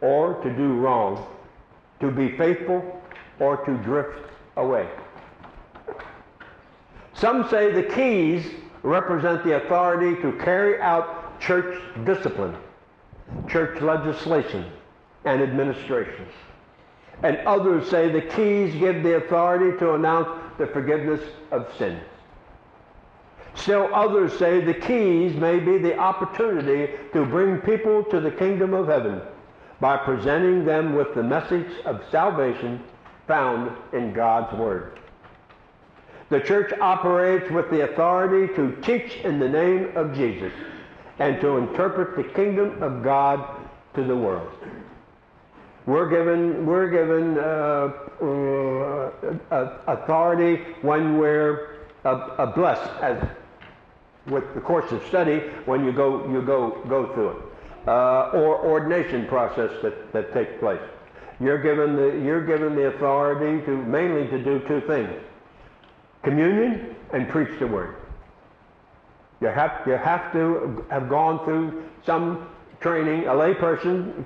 or 0.00 0.34
to 0.42 0.50
do 0.54 0.74
wrong, 0.74 1.26
to 2.00 2.12
be 2.12 2.36
faithful 2.36 2.97
or 3.40 3.58
to 3.64 3.76
drift 3.78 4.30
away. 4.56 4.88
Some 7.14 7.48
say 7.48 7.72
the 7.72 7.82
keys 7.94 8.44
represent 8.82 9.44
the 9.44 9.56
authority 9.56 10.20
to 10.22 10.32
carry 10.38 10.80
out 10.80 11.40
church 11.40 11.80
discipline, 12.04 12.56
church 13.48 13.80
legislation, 13.80 14.64
and 15.24 15.42
administration. 15.42 16.26
And 17.22 17.38
others 17.38 17.90
say 17.90 18.08
the 18.08 18.22
keys 18.22 18.74
give 18.74 19.02
the 19.02 19.16
authority 19.16 19.76
to 19.78 19.94
announce 19.94 20.28
the 20.58 20.68
forgiveness 20.68 21.20
of 21.50 21.66
sins. 21.76 22.02
Still 23.54 23.92
others 23.92 24.38
say 24.38 24.60
the 24.60 24.74
keys 24.74 25.34
may 25.34 25.58
be 25.58 25.78
the 25.78 25.98
opportunity 25.98 26.92
to 27.12 27.24
bring 27.24 27.58
people 27.58 28.04
to 28.04 28.20
the 28.20 28.30
kingdom 28.30 28.72
of 28.72 28.86
heaven 28.86 29.20
by 29.80 29.96
presenting 29.96 30.64
them 30.64 30.94
with 30.94 31.12
the 31.14 31.22
message 31.22 31.70
of 31.84 32.00
salvation 32.10 32.82
found 33.28 33.70
in 33.92 34.12
God's 34.12 34.56
Word. 34.58 34.98
The 36.30 36.40
church 36.40 36.72
operates 36.80 37.50
with 37.50 37.70
the 37.70 37.90
authority 37.90 38.52
to 38.54 38.76
teach 38.82 39.16
in 39.24 39.38
the 39.38 39.48
name 39.48 39.96
of 39.96 40.14
Jesus 40.14 40.52
and 41.18 41.40
to 41.40 41.56
interpret 41.56 42.16
the 42.16 42.24
kingdom 42.34 42.82
of 42.82 43.02
God 43.02 43.44
to 43.94 44.02
the 44.04 44.16
world. 44.16 44.52
We're 45.86 46.10
given, 46.10 46.66
we're 46.66 46.90
given 46.90 47.38
uh, 47.38 47.92
uh, 49.50 49.78
authority 49.86 50.56
when 50.82 51.16
we're 51.16 51.76
uh, 52.04 52.46
blessed, 52.46 52.90
as 53.00 53.26
with 54.26 54.54
the 54.54 54.60
course 54.60 54.92
of 54.92 55.02
study, 55.06 55.38
when 55.64 55.84
you 55.84 55.92
go, 55.92 56.28
you 56.30 56.42
go, 56.42 56.82
go 56.88 57.12
through 57.14 57.30
it, 57.30 57.36
uh, 57.88 58.30
or 58.34 58.58
ordination 58.58 59.26
process 59.26 59.70
that, 59.82 60.12
that 60.12 60.34
takes 60.34 60.52
place. 60.60 60.80
You're 61.40 61.62
given 61.62 61.96
the, 61.96 62.24
you're 62.24 62.44
given 62.44 62.74
the 62.74 62.88
authority 62.88 63.64
to 63.66 63.76
mainly 63.76 64.26
to 64.28 64.42
do 64.42 64.60
two 64.66 64.80
things: 64.86 65.10
communion 66.22 66.96
and 67.12 67.28
preach 67.28 67.58
the 67.58 67.66
word. 67.66 67.96
You 69.40 69.48
have, 69.48 69.82
you 69.86 69.92
have 69.92 70.32
to 70.32 70.84
have 70.90 71.08
gone 71.08 71.44
through 71.44 71.84
some 72.04 72.48
training. 72.80 73.26
A 73.26 73.32
layperson 73.32 74.24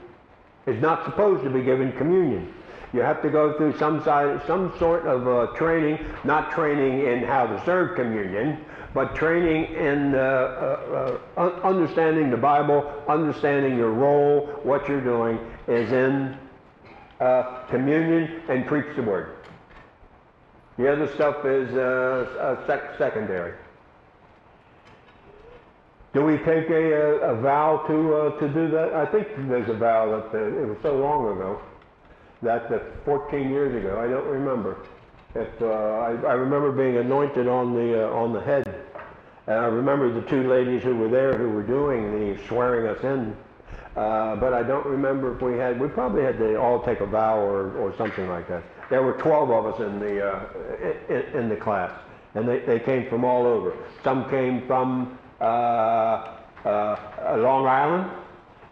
is 0.67 0.81
not 0.81 1.05
supposed 1.05 1.45
to 1.45 1.51
be 1.51 1.63
given 1.63 1.93
communion. 1.93 2.53
You 2.93 3.01
have 3.01 3.23
to 3.23 3.31
go 3.31 3.57
through 3.57 3.79
some, 3.79 4.03
side, 4.05 4.43
some 4.47 4.73
sort 4.79 5.07
of 5.07 5.27
uh, 5.27 5.53
training, 5.55 5.99
not 6.25 6.51
training 6.53 7.07
in 7.07 7.25
how 7.25 7.47
to 7.47 7.63
serve 7.65 7.97
communion, 7.97 8.65
but 8.95 9.15
training 9.15 9.75
in 9.75 10.15
uh, 10.15 10.19
uh, 10.19 11.19
uh 11.39 11.41
understanding 11.65 12.31
the 12.31 12.37
Bible, 12.37 12.91
understanding 13.09 13.79
your 13.79 13.91
role, 13.91 14.47
what 14.63 14.87
you're 14.89 15.01
doing 15.01 15.39
is 15.69 15.91
in 15.91 16.39
uh, 17.23 17.65
communion 17.71 18.43
and 18.49 18.67
preach 18.67 18.97
the 18.97 19.03
word. 19.03 19.37
The 20.77 20.91
other 20.91 21.07
stuff 21.15 21.45
is 21.45 21.73
uh, 21.75 22.67
sec- 22.67 22.99
secondary. 22.99 23.55
Do 26.13 26.25
we 26.25 26.37
take 26.39 26.69
a, 26.69 27.21
a, 27.21 27.41
vow 27.41 27.85
to 27.87 28.15
uh, 28.15 28.41
to 28.41 28.49
do 28.49 28.71
that? 28.71 28.93
I 28.93 29.07
think 29.07 29.29
there's 29.49 29.69
a 29.69 29.75
vow 29.75 30.11
that 30.11 30.37
uh, 30.37 30.63
it 30.63 30.69
was 30.69 30.79
so 30.83 30.99
long 30.99 31.37
ago 31.37 31.61
that 32.43 32.69
that 32.69 33.05
14 33.05 33.49
years 33.49 33.75
ago. 33.75 34.01
I 34.01 34.09
don't 34.09 34.27
remember. 34.27 34.85
If 35.35 35.63
uh, 35.63 35.67
I, 35.67 36.11
I 36.27 36.35
remember 36.35 36.73
being 36.73 36.99
anointed 36.99 37.47
on 37.47 37.73
the 37.75 38.09
uh, 38.09 38.13
on 38.13 38.33
the 38.33 38.41
head, 38.41 38.67
and 39.47 39.57
I 39.57 39.67
remember 39.67 40.13
the 40.13 40.29
two 40.29 40.49
ladies 40.51 40.83
who 40.83 40.97
were 40.97 41.09
there 41.09 41.39
who 41.39 41.51
were 41.51 41.63
doing 41.63 42.19
the 42.19 42.43
swearing 42.47 42.89
us 42.95 43.03
in. 43.05 43.37
Uh, 43.97 44.37
but 44.37 44.55
I 44.55 44.63
don't 44.63 44.87
remember 44.87 45.35
if 45.35 45.43
we 45.43 45.59
had. 45.59 45.79
We 45.79 45.89
probably 45.89 46.23
had 46.23 46.39
to 46.39 46.57
all 46.57 46.83
take 46.83 47.01
a 47.01 47.07
vow 47.07 47.39
or, 47.39 47.77
or 47.77 47.95
something 47.99 48.27
like 48.29 48.49
that. 48.49 48.63
There 48.89 49.03
were 49.03 49.13
12 49.15 49.51
of 49.51 49.67
us 49.67 49.81
in 49.81 49.99
the 49.99 50.27
uh, 50.27 50.47
in, 51.11 51.41
in 51.41 51.49
the 51.51 51.57
class, 51.57 51.93
and 52.35 52.49
they, 52.49 52.61
they 52.61 52.81
came 52.81 53.09
from 53.11 53.25
all 53.25 53.47
over. 53.47 53.77
Some 54.03 54.31
came 54.31 54.67
from 54.67 55.19
uh, 55.41 55.45
uh, 56.65 57.37
Long 57.37 57.67
Island. 57.67 58.11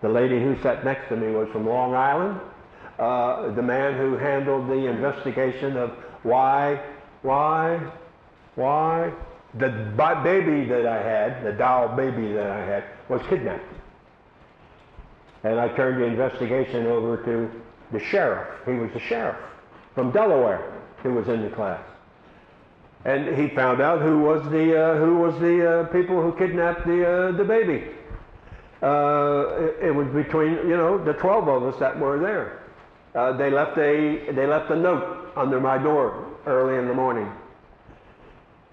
The 0.00 0.08
lady 0.08 0.42
who 0.42 0.56
sat 0.62 0.84
next 0.84 1.08
to 1.10 1.16
me 1.16 1.32
was 1.32 1.48
from 1.52 1.66
Long 1.66 1.94
Island. 1.94 2.40
Uh, 2.98 3.50
the 3.54 3.62
man 3.62 3.98
who 3.98 4.16
handled 4.16 4.68
the 4.68 4.86
investigation 4.86 5.76
of 5.76 5.90
why, 6.22 6.82
why, 7.22 7.78
why 8.54 9.12
the 9.54 9.68
baby 10.24 10.64
that 10.68 10.86
I 10.86 11.02
had, 11.02 11.44
the 11.44 11.52
doll 11.52 11.88
baby 11.88 12.32
that 12.32 12.50
I 12.50 12.64
had, 12.64 12.84
was 13.08 13.20
kidnapped. 13.28 13.64
And 15.42 15.58
I 15.58 15.68
turned 15.68 16.00
the 16.00 16.06
investigation 16.06 16.86
over 16.86 17.16
to 17.24 17.50
the 17.92 18.04
sheriff. 18.04 18.48
He 18.66 18.72
was 18.72 18.90
the 18.92 19.00
sheriff 19.00 19.36
from 19.94 20.10
Delaware 20.10 20.72
who 21.02 21.14
was 21.14 21.28
in 21.28 21.42
the 21.42 21.50
class 21.50 21.80
and 23.04 23.36
he 23.36 23.48
found 23.54 23.80
out 23.80 24.02
who 24.02 24.18
was 24.18 24.42
the 24.50 24.78
uh, 24.78 24.96
who 24.96 25.16
was 25.16 25.38
the 25.40 25.80
uh, 25.80 25.84
people 25.84 26.20
who 26.20 26.36
kidnapped 26.36 26.86
the 26.86 27.06
uh, 27.06 27.32
the 27.32 27.44
baby. 27.44 27.84
Uh, 28.82 29.56
it, 29.58 29.88
it, 29.88 29.94
was 29.94 30.06
between 30.08 30.52
you 30.68 30.76
know 30.76 31.02
the 31.02 31.14
twelve 31.14 31.48
of 31.48 31.62
us 31.62 31.78
that 31.80 31.98
were 31.98 32.18
there. 32.18 32.62
Uh, 33.14 33.32
they 33.36 33.50
left 33.50 33.78
a 33.78 34.32
they 34.32 34.46
left 34.46 34.70
a 34.70 34.76
note 34.76 35.32
under 35.36 35.60
my 35.60 35.78
door 35.78 36.26
early 36.46 36.78
in 36.78 36.88
the 36.88 36.94
morning, 36.94 37.30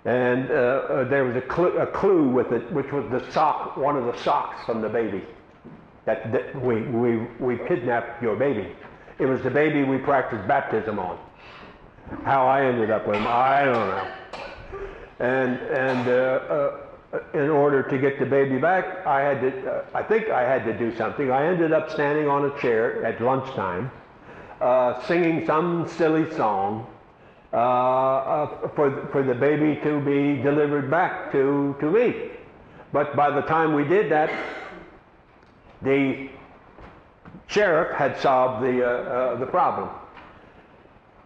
and 0.04 0.52
uh, 0.52 1.06
there 1.06 1.24
was 1.24 1.36
a, 1.36 1.54
cl- 1.54 1.78
a 1.78 1.88
clue 1.88 2.28
with 2.28 2.52
it, 2.52 2.70
which 2.72 2.92
was 2.92 3.10
the 3.10 3.32
sock, 3.32 3.78
one 3.78 3.96
of 3.96 4.06
the 4.06 4.18
socks 4.24 4.66
from 4.66 4.82
the 4.82 4.90
baby. 4.90 5.24
That, 6.08 6.32
that 6.32 6.56
we 6.64 6.84
we 6.84 7.18
we 7.38 7.58
kidnapped 7.68 8.24
your 8.24 8.38
baby. 8.38 8.74
It 9.20 9.26
was 9.26 9.42
the 9.42 9.52
baby 9.52 9.84
we 9.84 9.98
practiced 9.98 10.48
baptism 10.48 11.00
on. 11.00 11.20
How 12.24 12.48
I 12.48 12.64
ended 12.64 12.90
up 12.90 13.06
with 13.06 13.18
him, 13.18 13.28
I 13.28 13.66
don't 13.66 13.90
know. 13.90 14.08
And 15.20 15.58
and 15.58 16.08
uh, 16.08 16.12
uh, 16.14 17.20
in 17.34 17.50
order 17.50 17.84
to 17.84 17.98
get 17.98 18.20
the 18.20 18.26
baby 18.26 18.58
back, 18.58 19.06
I 19.06 19.20
had 19.20 19.42
to. 19.42 19.70
Uh, 19.70 19.86
I 19.94 20.02
think 20.02 20.30
I 20.30 20.44
had 20.44 20.64
to 20.64 20.78
do 20.78 20.96
something. 20.96 21.30
I 21.30 21.46
ended 21.46 21.74
up 21.74 21.92
standing 21.92 22.30
on 22.30 22.46
a 22.46 22.58
chair 22.62 23.04
at 23.04 23.20
lunchtime, 23.20 23.92
uh, 24.62 25.06
singing 25.08 25.46
some 25.46 25.90
silly 25.90 26.34
song 26.38 26.88
uh, 27.52 27.58
uh, 27.58 28.68
for 28.76 29.10
for 29.12 29.24
the 29.24 29.36
baby 29.36 29.78
to 29.84 30.00
be 30.00 30.42
delivered 30.42 30.90
back 30.90 31.34
to 31.34 31.76
to 31.82 31.92
me. 31.92 32.32
But 32.94 33.14
by 33.18 33.30
the 33.30 33.42
time 33.42 33.74
we 33.74 33.84
did 33.84 34.10
that, 34.10 34.32
the 35.82 36.30
sheriff 37.48 37.96
had 37.96 38.18
solved 38.20 38.64
the 38.64 39.38
the 39.40 39.46
problem. 39.46 39.90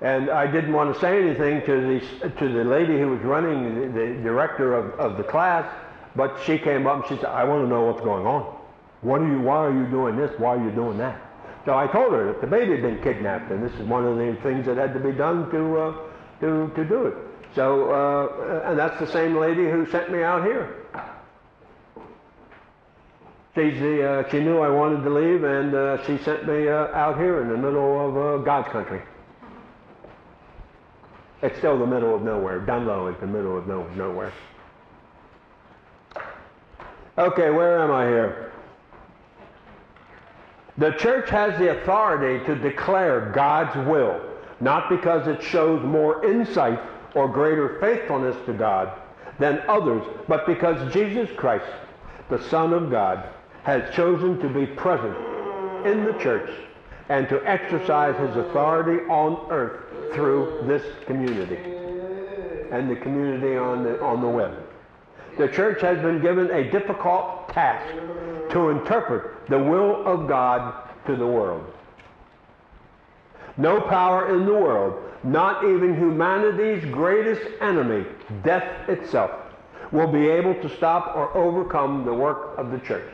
And 0.01 0.31
I 0.31 0.51
didn't 0.51 0.73
want 0.73 0.93
to 0.93 0.99
say 0.99 1.21
anything 1.21 1.63
to 1.67 2.01
the, 2.19 2.29
to 2.31 2.49
the 2.49 2.63
lady 2.63 2.97
who 2.97 3.09
was 3.09 3.21
running, 3.21 3.93
the, 3.93 3.99
the 3.99 4.21
director 4.23 4.73
of, 4.73 4.99
of 4.99 5.17
the 5.17 5.23
class, 5.23 5.71
but 6.15 6.39
she 6.43 6.57
came 6.57 6.87
up 6.87 7.01
and 7.01 7.05
she 7.07 7.21
said, 7.21 7.29
I 7.29 7.43
want 7.43 7.63
to 7.63 7.69
know 7.69 7.83
what's 7.83 8.01
going 8.01 8.25
on. 8.25 8.57
What 9.01 9.21
are 9.21 9.27
you, 9.27 9.39
why 9.41 9.57
are 9.57 9.71
you 9.71 9.85
doing 9.91 10.17
this? 10.17 10.31
Why 10.39 10.55
are 10.55 10.63
you 10.63 10.71
doing 10.71 10.97
that? 10.97 11.21
So 11.65 11.77
I 11.77 11.85
told 11.85 12.13
her 12.13 12.33
that 12.33 12.41
the 12.41 12.47
baby 12.47 12.71
had 12.71 12.81
been 12.81 13.01
kidnapped, 13.03 13.51
and 13.51 13.63
this 13.63 13.79
is 13.79 13.87
one 13.87 14.03
of 14.05 14.17
the 14.17 14.35
things 14.41 14.65
that 14.65 14.77
had 14.77 14.95
to 14.95 14.99
be 14.99 15.11
done 15.11 15.51
to, 15.51 15.77
uh, 15.77 15.97
to, 16.39 16.71
to 16.75 16.85
do 16.85 17.05
it. 17.05 17.15
So, 17.53 17.91
uh, 17.91 18.63
and 18.65 18.79
that's 18.79 18.99
the 18.99 19.05
same 19.05 19.37
lady 19.37 19.69
who 19.69 19.85
sent 19.85 20.11
me 20.11 20.23
out 20.23 20.43
here. 20.43 20.80
The, 23.53 24.09
uh, 24.25 24.29
she 24.29 24.39
knew 24.39 24.59
I 24.59 24.69
wanted 24.69 25.03
to 25.03 25.09
leave, 25.09 25.43
and 25.43 25.75
uh, 25.75 26.05
she 26.05 26.17
sent 26.23 26.47
me 26.47 26.69
uh, 26.69 26.87
out 26.93 27.17
here 27.17 27.41
in 27.41 27.49
the 27.49 27.57
middle 27.57 28.07
of 28.07 28.17
uh, 28.17 28.43
God's 28.43 28.69
country. 28.69 29.01
It's 31.41 31.57
still 31.57 31.77
the 31.77 31.85
middle 31.85 32.15
of 32.15 32.21
nowhere. 32.21 32.61
Dunlo 32.61 33.13
is 33.13 33.19
the 33.19 33.27
middle 33.27 33.57
of 33.57 33.67
no, 33.67 33.87
nowhere. 33.89 34.31
Okay, 37.17 37.49
where 37.49 37.79
am 37.79 37.91
I 37.91 38.05
here? 38.05 38.51
The 40.77 40.91
church 40.91 41.29
has 41.29 41.57
the 41.59 41.81
authority 41.81 42.45
to 42.45 42.55
declare 42.55 43.31
God's 43.35 43.75
will, 43.87 44.21
not 44.61 44.89
because 44.89 45.27
it 45.27 45.43
shows 45.43 45.83
more 45.83 46.25
insight 46.25 46.79
or 47.15 47.27
greater 47.27 47.79
faithfulness 47.81 48.37
to 48.45 48.53
God 48.53 48.97
than 49.39 49.59
others, 49.67 50.03
but 50.29 50.45
because 50.45 50.93
Jesus 50.93 51.29
Christ, 51.35 51.65
the 52.29 52.41
Son 52.43 52.71
of 52.71 52.89
God, 52.89 53.27
has 53.63 53.93
chosen 53.93 54.39
to 54.39 54.49
be 54.49 54.65
present 54.65 55.15
in 55.85 56.05
the 56.05 56.13
church 56.19 56.49
and 57.09 57.27
to 57.29 57.45
exercise 57.47 58.15
his 58.17 58.35
authority 58.37 59.03
on 59.05 59.51
earth 59.51 59.81
through 60.13 60.63
this 60.65 60.83
community 61.05 61.57
and 62.71 62.89
the 62.89 62.95
community 62.95 63.57
on 63.57 63.83
the, 63.83 64.01
on 64.01 64.21
the 64.21 64.27
web. 64.27 64.57
The 65.37 65.47
church 65.47 65.81
has 65.81 65.97
been 66.01 66.21
given 66.21 66.49
a 66.51 66.69
difficult 66.71 67.49
task 67.49 67.93
to 68.51 68.69
interpret 68.69 69.49
the 69.49 69.59
will 69.59 70.05
of 70.05 70.27
God 70.27 70.89
to 71.05 71.15
the 71.15 71.27
world. 71.27 71.65
No 73.57 73.81
power 73.81 74.33
in 74.35 74.45
the 74.45 74.53
world, 74.53 75.03
not 75.23 75.63
even 75.63 75.95
humanity's 75.95 76.83
greatest 76.85 77.41
enemy, 77.59 78.05
death 78.43 78.89
itself, 78.89 79.31
will 79.91 80.07
be 80.07 80.27
able 80.27 80.55
to 80.61 80.69
stop 80.77 81.15
or 81.15 81.35
overcome 81.35 82.05
the 82.05 82.13
work 82.13 82.57
of 82.57 82.71
the 82.71 82.79
church. 82.79 83.11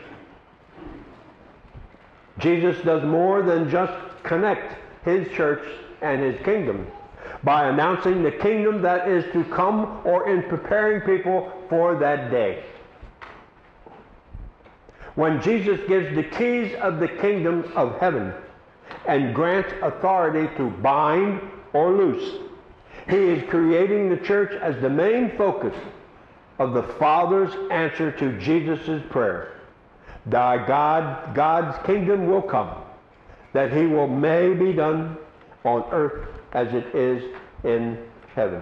Jesus 2.40 2.84
does 2.84 3.04
more 3.04 3.42
than 3.42 3.70
just 3.70 3.94
connect 4.24 4.76
his 5.04 5.28
church 5.30 5.68
and 6.02 6.22
his 6.22 6.40
kingdom 6.44 6.88
by 7.44 7.70
announcing 7.70 8.24
the 8.24 8.32
kingdom 8.32 8.82
that 8.82 9.08
is 9.08 9.24
to 9.34 9.44
come 9.46 10.02
or 10.04 10.30
in 10.30 10.44
preparing 10.44 11.02
people 11.02 11.52
for 11.70 11.96
that 11.98 12.30
day. 12.30 12.64
When 15.16 15.42
Jesus 15.42 15.80
gives 15.88 16.16
the 16.16 16.24
keys 16.24 16.76
of 16.76 17.00
the 17.00 17.08
kingdom 17.08 17.72
of 17.76 17.98
heaven 18.00 18.34
and 19.08 19.34
grants 19.34 19.74
authority 19.82 20.54
to 20.58 20.70
bind 20.70 21.42
or 21.74 21.92
loose, 21.92 22.40
he 23.10 23.18
is 23.18 23.50
creating 23.50 24.10
the 24.10 24.18
church 24.18 24.52
as 24.62 24.80
the 24.82 24.90
main 24.90 25.36
focus 25.38 25.76
of 26.60 26.74
the 26.74 26.84
Father's 26.84 27.54
answer 27.72 28.12
to 28.12 28.38
Jesus' 28.40 29.02
prayer. 29.10 29.57
Thy 30.30 30.66
God, 30.68 31.34
God's 31.34 31.78
kingdom 31.86 32.28
will 32.28 32.42
come, 32.42 32.76
that 33.54 33.72
he 33.72 33.86
will 33.86 34.08
may 34.08 34.54
be 34.54 34.74
done 34.74 35.18
on 35.64 35.86
earth 35.92 36.28
as 36.54 36.74
it 36.74 36.94
is 36.94 37.24
in 37.64 37.98
heaven. 38.36 38.62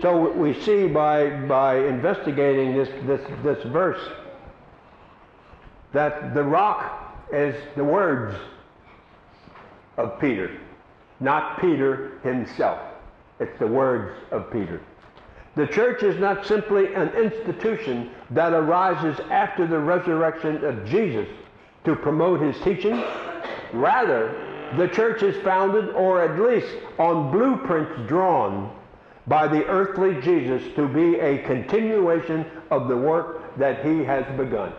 So 0.00 0.32
we 0.32 0.58
see 0.62 0.86
by, 0.86 1.28
by 1.46 1.78
investigating 1.86 2.76
this, 2.76 2.88
this, 3.06 3.20
this 3.42 3.62
verse 3.64 4.00
that 5.92 6.34
the 6.34 6.42
rock 6.42 7.26
is 7.32 7.54
the 7.76 7.84
words 7.84 8.36
of 9.96 10.18
Peter, 10.20 10.58
not 11.18 11.60
Peter 11.60 12.18
himself. 12.22 12.80
It's 13.40 13.58
the 13.58 13.66
words 13.66 14.16
of 14.30 14.50
Peter. 14.52 14.80
The 15.56 15.66
church 15.66 16.02
is 16.02 16.18
not 16.20 16.46
simply 16.46 16.94
an 16.94 17.08
institution 17.10 18.10
that 18.30 18.52
arises 18.52 19.18
after 19.30 19.66
the 19.66 19.78
resurrection 19.78 20.64
of 20.64 20.84
Jesus 20.84 21.28
to 21.84 21.96
promote 21.96 22.40
his 22.40 22.56
teaching. 22.62 23.02
Rather, 23.72 24.46
the 24.76 24.86
church 24.88 25.22
is 25.22 25.42
founded, 25.42 25.88
or 25.90 26.22
at 26.22 26.38
least 26.40 26.72
on 26.98 27.32
blueprints 27.32 28.08
drawn 28.08 28.76
by 29.26 29.48
the 29.48 29.64
earthly 29.66 30.20
Jesus 30.20 30.62
to 30.76 30.88
be 30.88 31.18
a 31.18 31.38
continuation 31.42 32.46
of 32.70 32.88
the 32.88 32.96
work 32.96 33.56
that 33.58 33.84
he 33.84 34.04
has 34.04 34.24
begun. 34.36 34.72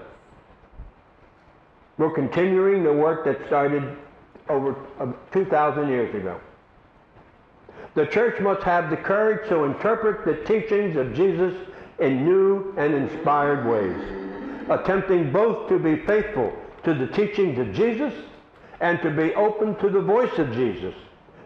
We're 1.98 2.14
continuing 2.14 2.84
the 2.84 2.94
work 2.94 3.26
that 3.26 3.46
started 3.48 3.98
over 4.50 4.76
uh, 5.00 5.12
2,000 5.32 5.90
years 5.90 6.16
ago. 6.16 6.40
The 7.94 8.06
church 8.06 8.40
must 8.40 8.64
have 8.64 8.90
the 8.90 8.98
courage 8.98 9.48
to 9.50 9.66
interpret 9.66 10.26
the 10.26 10.46
teachings 10.46 10.96
of 10.96 11.14
Jesus 11.14 11.54
in 12.00 12.24
new 12.26 12.74
and 12.78 12.94
inspired 12.94 13.66
ways, 13.68 14.70
attempting 14.70 15.32
both 15.32 15.68
to 15.70 15.78
be 15.78 15.98
faithful 16.06 16.54
to 16.84 16.94
the 16.94 17.08
teachings 17.08 17.60
of 17.60 17.74
Jesus 17.74 18.14
and 18.80 19.02
to 19.02 19.12
be 19.12 19.34
open 19.36 19.76
to 19.76 19.90
the 19.90 20.02
voice 20.02 20.38
of 20.40 20.54
Jesus 20.54 20.96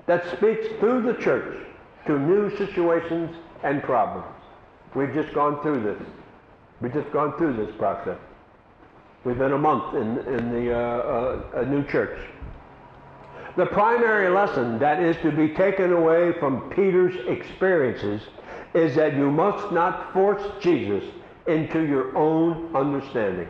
that 0.06 0.24
speaks 0.38 0.68
through 0.80 1.02
the 1.02 1.16
church 1.16 1.66
to 2.06 2.20
new 2.20 2.56
situations 2.58 3.36
and 3.64 3.82
problems. 3.82 4.28
We've 4.93 5.14
just 5.14 5.34
gone 5.34 5.62
through 5.62 5.82
this. 5.82 6.08
We've 6.80 6.93
just 6.93 7.12
gone 7.12 7.38
through 7.38 7.58
this 7.58 7.76
process. 7.78 8.20
We've 9.24 9.38
been 9.38 9.54
a 9.54 9.58
month 9.58 9.96
in, 9.96 10.20
in 10.34 10.52
the 10.52 10.74
uh, 10.74 10.78
uh, 10.78 11.62
a 11.62 11.66
new 11.66 11.84
church. 11.88 12.18
The 13.56 13.66
primary 13.66 14.30
lesson 14.30 14.80
that 14.80 15.01
is 15.01 15.16
to 15.18 15.32
be 15.32 15.49
taken 15.49 15.93
away 15.93 16.34
from 16.39 16.70
Peter's 16.72 17.16
experiences 17.28 18.22
is 18.74 18.95
that 18.95 19.16
you 19.16 19.32
must 19.32 19.72
not 19.72 20.12
force 20.12 20.43
Jesus 20.60 21.03
into 21.47 21.82
your 21.82 22.16
own 22.18 22.76
understanding, 22.76 23.47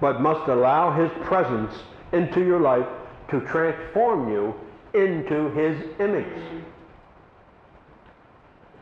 but 0.00 0.22
must 0.22 0.48
allow 0.48 0.90
his 0.90 1.10
presence 1.26 1.74
into 2.12 2.40
your 2.40 2.60
life 2.60 2.86
to 3.28 3.40
transform 3.42 4.32
you 4.32 4.54
into 4.94 5.50
his 5.50 5.82
image. 6.00 6.64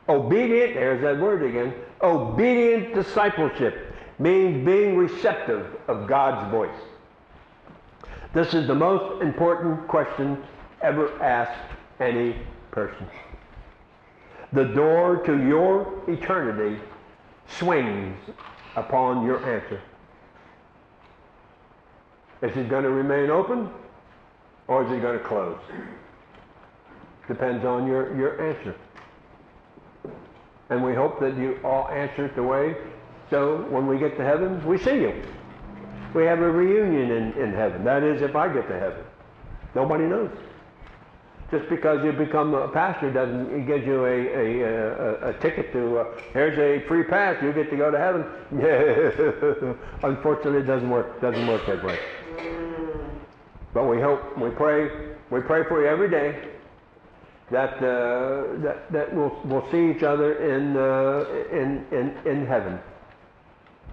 Obedient, 0.09 0.75
there's 0.75 1.03
that 1.03 1.19
word 1.19 1.43
again, 1.43 1.75
obedient 2.01 2.95
discipleship 2.95 3.93
means 4.21 4.65
being 4.65 4.97
receptive 4.97 5.67
of 5.89 6.07
God's 6.07 6.49
voice. 6.53 6.81
This 8.35 8.53
is 8.53 8.67
the 8.67 8.75
most 8.75 9.23
important 9.23 9.87
question 9.87 10.43
ever 10.83 11.23
asked 11.23 11.71
any 12.01 12.37
person. 12.73 13.07
The 14.53 14.65
door 14.65 15.19
to 15.25 15.47
your 15.47 16.03
eternity 16.09 16.81
swings 17.47 18.19
upon 18.75 19.25
your 19.25 19.39
answer. 19.39 19.81
Is 22.43 22.57
it 22.57 22.69
going 22.69 22.83
to 22.83 22.91
remain 22.91 23.31
open 23.31 23.71
or 24.67 24.85
is 24.85 24.91
it 24.91 25.01
going 25.01 25.17
to 25.17 25.25
close? 25.25 25.59
Depends 27.29 27.65
on 27.65 27.87
your, 27.87 28.17
your 28.17 28.51
answer. 28.51 28.75
And 30.71 30.83
we 30.83 30.93
hope 30.93 31.21
that 31.21 31.37
you 31.37 31.61
all 31.63 31.89
answer 31.89 32.27
it 32.27 32.35
the 32.35 32.43
way 32.43 32.75
so 33.31 33.65
when 33.71 33.87
we 33.87 33.99
get 33.99 34.17
to 34.17 34.25
heaven, 34.25 34.65
we 34.67 34.77
see 34.77 34.97
you. 34.97 35.23
We 36.15 36.25
have 36.25 36.41
a 36.41 36.51
reunion 36.51 37.11
in, 37.11 37.33
in 37.33 37.53
heaven. 37.53 37.85
That 37.85 38.05
is, 38.05 38.23
if 38.23 38.37
I 38.37 38.53
get 38.53 38.69
to 38.69 38.79
heaven. 38.79 39.05
Nobody 39.75 40.05
knows. 40.05 40.31
Just 41.51 41.69
because 41.69 42.05
you 42.05 42.13
become 42.13 42.55
a 42.55 42.69
pastor 42.69 43.13
doesn't 43.13 43.53
it 43.55 43.67
gives 43.67 43.87
you 43.87 44.05
a, 44.05 44.09
a, 44.09 44.61
a, 44.63 45.31
a 45.31 45.33
ticket 45.41 45.73
to, 45.73 45.99
uh, 45.99 46.07
here's 46.33 46.59
a 46.59 46.87
free 46.89 47.05
pass, 47.05 47.41
you 47.43 47.53
get 47.53 47.71
to 47.71 47.77
go 47.77 47.91
to 47.91 47.99
heaven. 47.99 48.25
Yeah. 48.59 49.75
Unfortunately, 50.09 50.61
it 50.61 50.67
doesn't 50.67 50.89
work, 50.89 51.21
doesn't 51.21 51.47
work 51.47 51.67
that 51.67 51.85
way. 51.85 51.99
But 53.73 53.85
we 53.85 54.01
hope, 54.01 54.39
we 54.39 54.51
pray, 54.51 55.15
we 55.31 55.41
pray 55.41 55.65
for 55.65 55.83
you 55.83 55.89
every 55.89 56.09
day 56.09 56.49
that, 57.51 57.75
uh, 57.77 58.57
that, 58.63 58.91
that 58.93 59.15
we'll, 59.15 59.37
we'll 59.45 59.69
see 59.71 59.91
each 59.91 60.03
other 60.03 60.35
in, 60.35 60.77
uh, 60.77 61.25
in, 61.53 61.85
in, 61.93 62.27
in 62.27 62.47
heaven. 62.47 62.79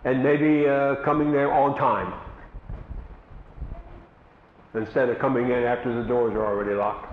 And 0.03 0.23
maybe 0.23 0.67
uh, 0.67 0.95
coming 1.03 1.31
there 1.31 1.51
on 1.51 1.77
time. 1.77 2.13
Instead 4.73 5.09
of 5.09 5.19
coming 5.19 5.45
in 5.45 5.63
after 5.63 5.93
the 5.93 6.07
doors 6.07 6.33
are 6.33 6.45
already 6.45 6.73
locked. 6.73 7.07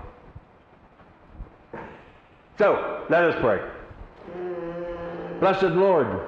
So, 2.57 3.05
let 3.09 3.23
us 3.23 3.35
pray. 3.39 3.61
Blessed 5.39 5.75
Lord, 5.75 6.27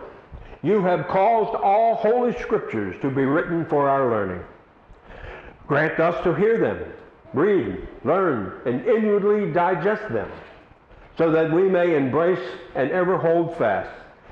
you 0.63 0.81
have 0.81 1.07
caused 1.07 1.55
all 1.55 1.95
holy 1.95 2.33
scriptures 2.39 2.95
to 3.01 3.09
be 3.09 3.23
written 3.23 3.65
for 3.65 3.89
our 3.89 4.09
learning. 4.09 4.43
Grant 5.67 5.99
us 5.99 6.23
to 6.23 6.33
hear 6.33 6.57
them, 6.57 6.93
read, 7.33 7.87
learn, 8.03 8.61
and 8.65 8.85
inwardly 8.85 9.51
digest 9.51 10.11
them, 10.13 10.29
so 11.17 11.31
that 11.31 11.51
we 11.51 11.63
may 11.63 11.95
embrace 11.95 12.45
and 12.75 12.91
ever 12.91 13.17
hold 13.17 13.57
fast 13.57 13.89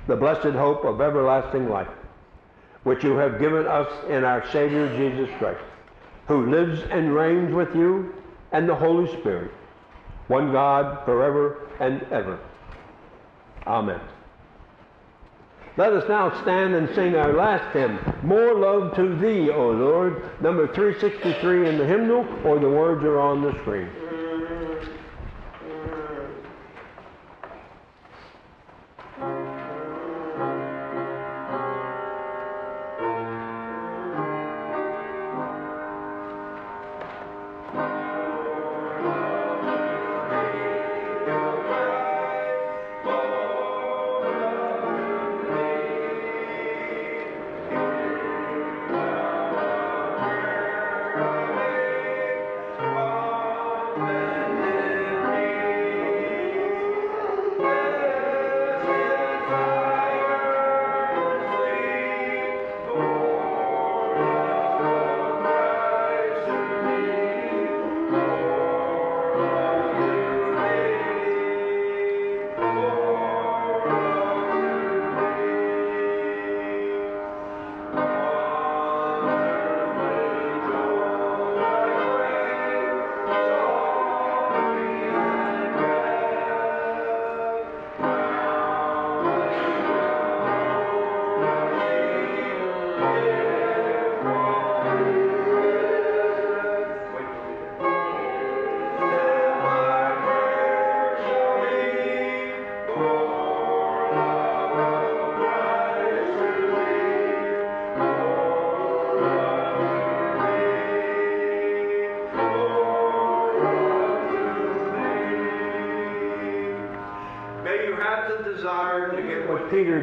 the 0.08 0.16
blessed 0.16 0.56
hope 0.56 0.86
of 0.86 1.02
everlasting 1.02 1.70
life, 1.70 1.90
which 2.90 3.04
you 3.04 3.16
have 3.18 3.40
given 3.40 3.68
us 3.68 3.88
in 4.10 4.24
our 4.24 4.44
Savior 4.52 4.90
Jesus 4.98 5.30
Christ, 5.38 5.62
who 6.28 6.50
lives 6.50 6.82
and 6.90 7.14
reigns 7.14 7.54
with 7.54 7.76
you 7.76 8.16
and 8.52 8.68
the 8.68 8.74
Holy 8.74 9.08
Spirit, 9.20 9.52
one 10.28 10.52
God 10.52 11.06
forever 11.06 11.68
and 11.80 12.02
ever. 12.12 12.40
Amen. 13.68 14.02
Let 15.78 15.94
us 15.94 16.10
now 16.10 16.42
stand 16.42 16.74
and 16.74 16.90
sing 16.96 17.16
our 17.16 17.32
last 17.32 17.72
hymn, 17.74 18.00
More 18.24 18.56
Love 18.56 18.96
to 18.96 19.16
Thee, 19.18 19.52
O 19.52 19.70
Lord, 19.70 20.42
number 20.42 20.66
363 20.74 21.70
in 21.70 21.78
the 21.78 21.86
hymnal, 21.86 22.28
or 22.44 22.58
the 22.58 22.68
words 22.68 23.04
are 23.04 23.20
on 23.20 23.44
the 23.44 23.52
screen. 23.62 23.88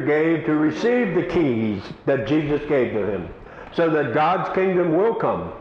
Gave 0.07 0.45
to 0.45 0.55
receive 0.55 1.13
the 1.13 1.25
keys 1.25 1.83
that 2.05 2.27
Jesus 2.27 2.61
gave 2.67 2.93
to 2.93 3.05
him, 3.05 3.29
so 3.73 3.89
that 3.91 4.15
God's 4.15 4.49
kingdom 4.55 4.97
will 4.97 5.13
come 5.13 5.53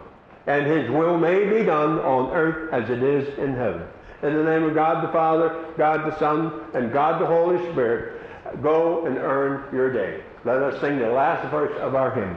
and 0.47 0.66
his 0.66 0.88
will 0.90 1.18
may 1.18 1.44
be 1.44 1.64
done 1.64 1.99
on 1.99 2.32
earth 2.32 2.72
as 2.72 2.88
it 2.88 3.03
is 3.03 3.36
in 3.38 3.55
heaven. 3.55 3.82
In 4.22 4.34
the 4.34 4.44
name 4.44 4.62
of 4.62 4.74
God 4.74 5.07
the 5.07 5.12
Father, 5.12 5.66
God 5.76 6.11
the 6.11 6.18
Son, 6.18 6.61
and 6.72 6.92
God 6.92 7.20
the 7.20 7.26
Holy 7.26 7.59
Spirit, 7.72 8.22
go 8.62 9.07
and 9.07 9.18
earn 9.18 9.64
your 9.74 9.92
day. 9.92 10.22
Let 10.44 10.62
us 10.62 10.80
sing 10.80 10.99
the 10.99 11.11
last 11.11 11.51
verse 11.51 11.76
of 11.80 11.94
our 11.94 12.14
hymn. 12.14 12.36